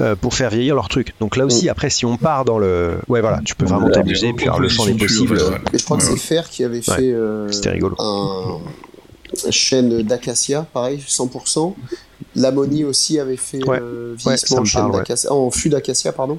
[0.01, 1.14] euh, pour faire vieillir leur truc.
[1.21, 2.99] Donc là aussi, après, si on part dans le.
[3.09, 5.41] Ouais, voilà, tu peux vraiment t'amuser, puis alors, le champ des possibles.
[5.73, 7.97] Et je crois que c'est Fer qui avait fait euh, rigolo.
[8.01, 11.75] un chaîne d'acacia, pareil, 100%.
[12.35, 14.62] L'ammonie aussi avait fait euh, vieillissement
[15.31, 16.39] en, en fût d'acacia, pardon.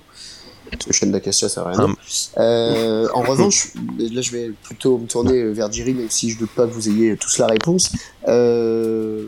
[0.91, 1.95] chaîne d'acacia, ça rien
[2.37, 6.39] euh, en revanche, là je vais plutôt me tourner vers Jerry, même si je ne
[6.41, 7.91] doute pas que vous ayez tous la réponse.
[8.27, 9.25] Euh,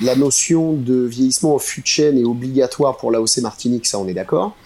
[0.00, 4.08] la notion de vieillissement en fût de chêne est obligatoire pour l'AOC Martinique, ça on
[4.08, 4.56] est d'accord.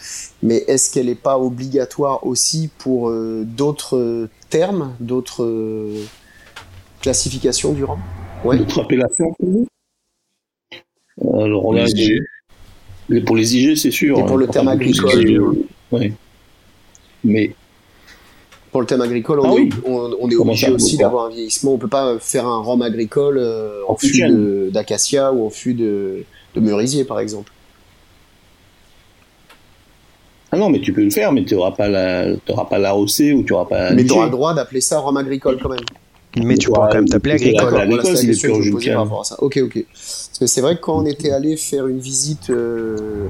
[0.43, 6.05] Mais est-ce qu'elle n'est pas obligatoire aussi pour euh, d'autres termes, d'autres euh,
[7.03, 7.99] classifications du rhum?
[8.45, 8.59] Ouais.
[8.59, 9.37] D'autres appellations
[11.21, 11.87] Alors on a
[13.25, 14.19] pour les IG, c'est sûr.
[14.19, 15.57] Et pour le terme agricole.
[15.93, 16.13] Oui.
[17.25, 17.55] Mais
[18.77, 21.73] Pour le thème agricole, on, ah est, on, est obligé aussi d'avoir un vieillissement.
[21.73, 24.23] On peut pas faire un rhum agricole euh, en, fût
[24.71, 26.25] d'acacia ou en fût de,
[26.55, 27.51] de merisier, par exemple.
[30.53, 32.37] Ah non, mais tu peux le faire, mais tu n'auras pas la,
[32.69, 33.93] pas l'AOC ou tu n'auras pas.
[33.95, 35.81] Mais tu auras le droit d'appeler ça rhum agricole quand même.
[36.45, 37.71] Mais tu pourras quand même t'appeler agricole.
[37.71, 39.43] Voilà, c'est la que je par rapport à ça.
[39.43, 39.85] Ok, ok.
[39.93, 43.29] Parce que c'est vrai que quand on était allé faire une visite euh,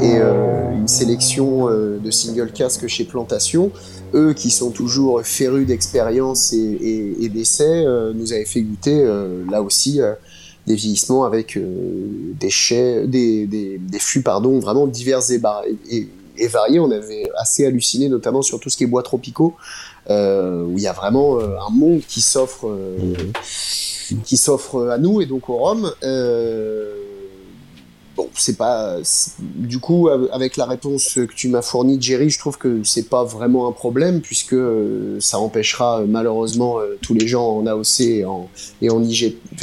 [0.00, 3.70] et euh, une sélection euh, de single casque chez Plantation,
[4.12, 7.84] eux qui sont toujours férus d'expérience et, et, d'essais,
[8.14, 9.04] nous avaient fait goûter
[9.50, 10.00] là aussi
[10.66, 15.40] des vieillissements avec des, chais, des, des, des, fûts pardon, vraiment divers et,
[15.90, 16.80] et, et variés.
[16.80, 19.54] On avait assez halluciné, notamment sur tout ce qui est bois tropicaux,
[20.10, 23.14] euh, où il y a vraiment euh, un monde qui s'offre, euh,
[24.24, 25.92] qui s'offre à nous et donc au Rhum.
[28.16, 28.96] bon, c'est pas.
[29.38, 33.24] Du coup, avec la réponse que tu m'as fournie, Jerry, je trouve que c'est pas
[33.24, 34.56] vraiment un problème puisque
[35.20, 39.62] ça empêchera malheureusement tous les gens en AOC et en IGP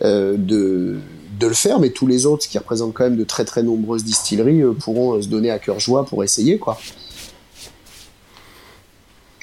[0.00, 0.98] de
[1.42, 4.04] de le faire, mais tous les autres qui représentent quand même de très très nombreuses
[4.04, 6.78] distilleries euh, pourront euh, se donner à cœur joie pour essayer quoi.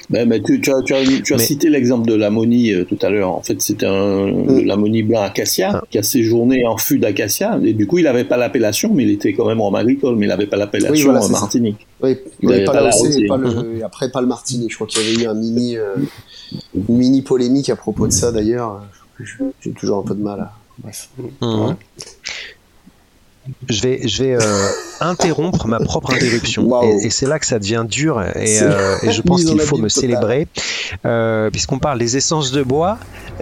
[0.09, 3.29] Ben, ben tu, tu, as, tu, as, cité l'exemple de l'ammonie euh, tout à l'heure.
[3.29, 4.65] En fait, c'était un mm.
[4.65, 5.83] l'ammonie blanc acacia ah.
[5.91, 7.59] qui a séjourné en fût d'acacia.
[7.63, 10.25] Et du coup, il n'avait pas l'appellation, mais il était quand même en agricole, mais
[10.25, 11.85] il n'avait pas l'appellation Martinique.
[12.01, 14.71] Oui, il n'avait pas, pas, le, et après pas le Martinique.
[14.71, 18.31] Je crois qu'il y avait eu un mini, une mini polémique à propos de ça
[18.31, 18.81] d'ailleurs.
[19.61, 21.09] J'ai toujours un peu de mal à, Bref.
[21.41, 21.75] Mhm.
[23.67, 24.69] Je vais, je vais euh,
[24.99, 26.81] interrompre ma propre interruption.
[26.83, 28.21] Et, c'est là que ça devient dur.
[28.21, 30.47] Et, euh, je pense qu'il faut me célébrer.
[31.05, 32.97] Euh, puisqu'on parle des essences de bois.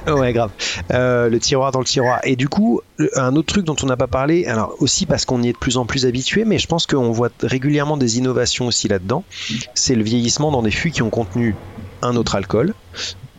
[0.08, 0.52] Ouais, grave.
[0.90, 2.20] le tiroir dans le tiroir.
[2.24, 2.82] Et du coup,
[3.16, 5.58] un autre truc dont on n'a pas parlé, alors aussi parce qu'on y est de
[5.58, 9.24] plus en plus habitué, mais je pense qu'on voit régulièrement des innovations aussi là-dedans.
[9.74, 11.56] C'est le vieillissement dans des fûts qui ont contenu
[12.02, 12.74] un autre alcool,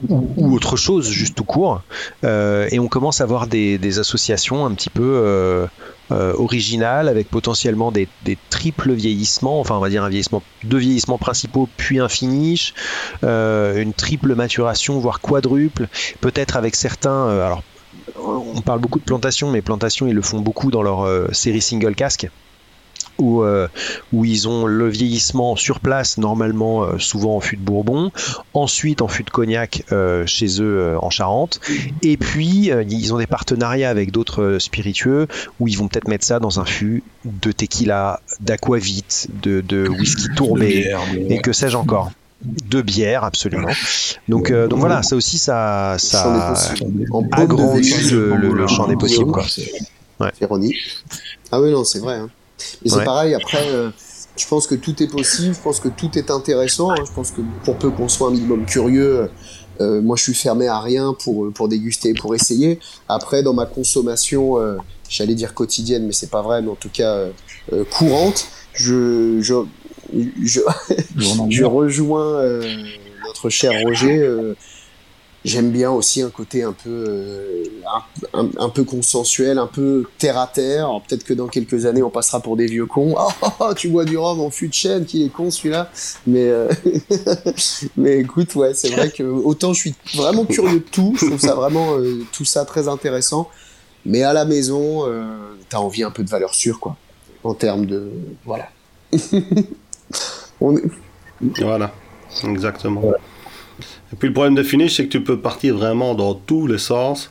[0.09, 1.83] ou, autre chose, juste tout court.
[2.25, 5.67] Euh, et on commence à voir des, associations un petit peu euh,
[6.11, 8.09] euh, originales avec potentiellement des,
[8.51, 12.75] triples vieillissements, enfin on va dire un vieillissement, deux vieillissements principaux puis un finish,
[13.23, 15.89] une triple maturation voire quadruple,
[16.21, 17.29] peut-être avec certains.
[17.29, 17.63] alors
[18.17, 21.95] on parle beaucoup de plantation, mais plantation ils le font beaucoup dans leur série single
[21.95, 22.29] casque
[23.19, 23.69] où, euh,
[24.13, 28.11] où ils ont le vieillissement sur place, normalement euh, souvent en fût de Bourbon,
[28.55, 31.61] ensuite en fût de Cognac euh, chez eux en Charente,
[32.03, 35.27] et puis ils ont des partenariats avec d'autres spiritueux
[35.61, 39.05] où ils vont peut-être mettre ça dans un fût de tequila, d'aquavit,
[39.43, 40.95] de, de whisky tourbé,
[41.29, 42.11] et que sais-je encore
[42.41, 43.73] de bière absolument
[44.29, 46.63] donc donc voilà ça aussi ça ça
[47.33, 49.45] agrandit le, le, champ des possibles quoi.
[50.21, 50.31] Ouais.
[51.51, 52.31] ah oui non c'est vrai hein.
[52.85, 53.91] Mais c'est pareil, après, euh,
[54.37, 57.05] je pense que tout est possible, je pense que tout est intéressant, hein.
[57.07, 59.31] je pense que pour peu qu'on soit un minimum curieux,
[59.81, 62.81] euh, moi je suis fermé à rien pour, pour déguster, pour essayer.
[63.09, 64.77] Après, dans ma consommation, euh,
[65.09, 67.27] j'allais dire quotidienne, mais c'est pas vrai, mais en tout cas
[67.91, 69.55] courante, je, je,
[70.43, 70.61] je,
[71.17, 72.43] je rejoins
[73.27, 74.55] notre cher Roger
[75.45, 77.65] J'aime bien aussi un côté un peu, euh,
[78.35, 80.91] un, peu consensuel, un peu terre à terre.
[81.07, 83.15] Peut-être que dans quelques années, on passera pour des vieux cons.
[83.17, 85.91] Oh, oh, oh tu bois du rhum en fût de chêne, qui est con celui-là.
[86.27, 86.69] Mais, euh,
[87.97, 91.15] mais écoute, ouais, c'est vrai que autant je suis vraiment curieux de tout.
[91.19, 93.49] Je trouve ça vraiment euh, tout ça très intéressant.
[94.05, 95.05] Mais à la maison,
[95.69, 96.97] t'as envie un peu de valeur sûre, quoi.
[97.45, 98.11] En termes de,
[98.45, 98.69] voilà.
[100.61, 100.83] on est...
[101.61, 101.93] Voilà,
[102.45, 103.03] exactement.
[104.13, 106.79] Et puis le problème de finish, c'est que tu peux partir vraiment dans tous les
[106.79, 107.31] sens.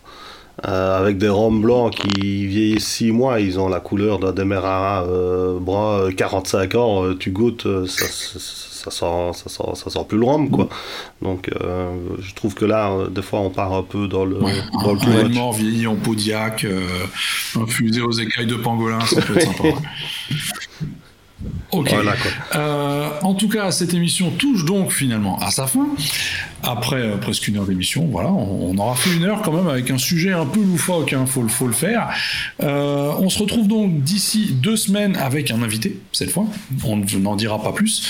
[0.65, 5.03] Euh, avec des rhums blancs qui vieillissent 6 mois, ils ont la couleur d'un Demerara
[5.03, 10.05] euh, brun 45 euh, ans, euh, tu goûtes, ça, ça, sent, ça, sent, ça sent
[10.09, 10.67] plus le rhum, quoi.
[11.21, 11.51] Donc
[12.19, 14.39] je trouve que là, des fois, on part un peu dans le,
[14.83, 16.65] dans le tout mort vieilli en Podiac,
[17.55, 19.77] infusé aux écailles de pangolin, ça peut être sympa.
[21.71, 21.93] Ok.
[22.55, 25.87] Euh, en tout cas, cette émission touche donc finalement à sa fin.
[26.63, 29.91] Après euh, presque une heure d'émission, voilà, on, aura fait une heure quand même avec
[29.91, 32.09] un sujet un peu loufoque, il hein, faut, faut, le faire.
[32.63, 36.45] Euh, on se retrouve donc d'ici deux semaines avec un invité, cette fois.
[36.83, 38.07] On n'en dira pas plus.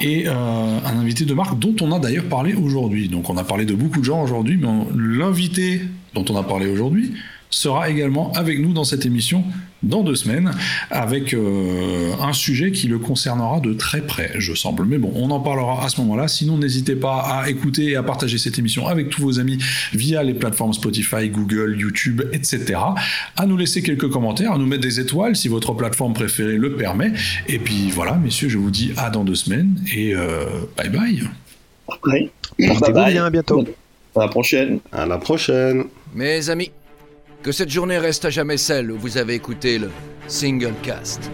[0.00, 3.08] Et un invité de marque dont on a d'ailleurs parlé aujourd'hui.
[3.08, 5.80] Donc on a parlé de beaucoup de gens aujourd'hui, mais l'invité
[6.14, 7.14] dont on a parlé aujourd'hui,
[7.50, 9.44] sera également avec nous dans cette émission
[9.86, 10.52] dans deux semaines
[10.90, 14.84] avec euh, un sujet qui le concernera de très près, je semble.
[14.84, 16.28] Mais bon, on en parlera à ce moment-là.
[16.28, 19.58] Sinon, n'hésitez pas à écouter et à partager cette émission avec tous vos amis
[19.92, 22.78] via les plateformes Spotify, Google, YouTube, etc.
[23.36, 26.76] À nous laisser quelques commentaires, à nous mettre des étoiles si votre plateforme préférée le
[26.76, 27.12] permet.
[27.48, 30.44] Et puis voilà, messieurs, je vous dis à dans deux semaines et euh,
[30.76, 31.22] bye bye.
[32.04, 32.30] Ouais.
[32.66, 33.64] Portez-vous bien, à bientôt.
[34.14, 34.80] À la prochaine.
[34.92, 35.84] À la prochaine.
[36.14, 36.70] Mes amis,
[37.42, 39.90] que cette journée reste à jamais celle où vous avez écouté le
[40.28, 41.30] Single Cast.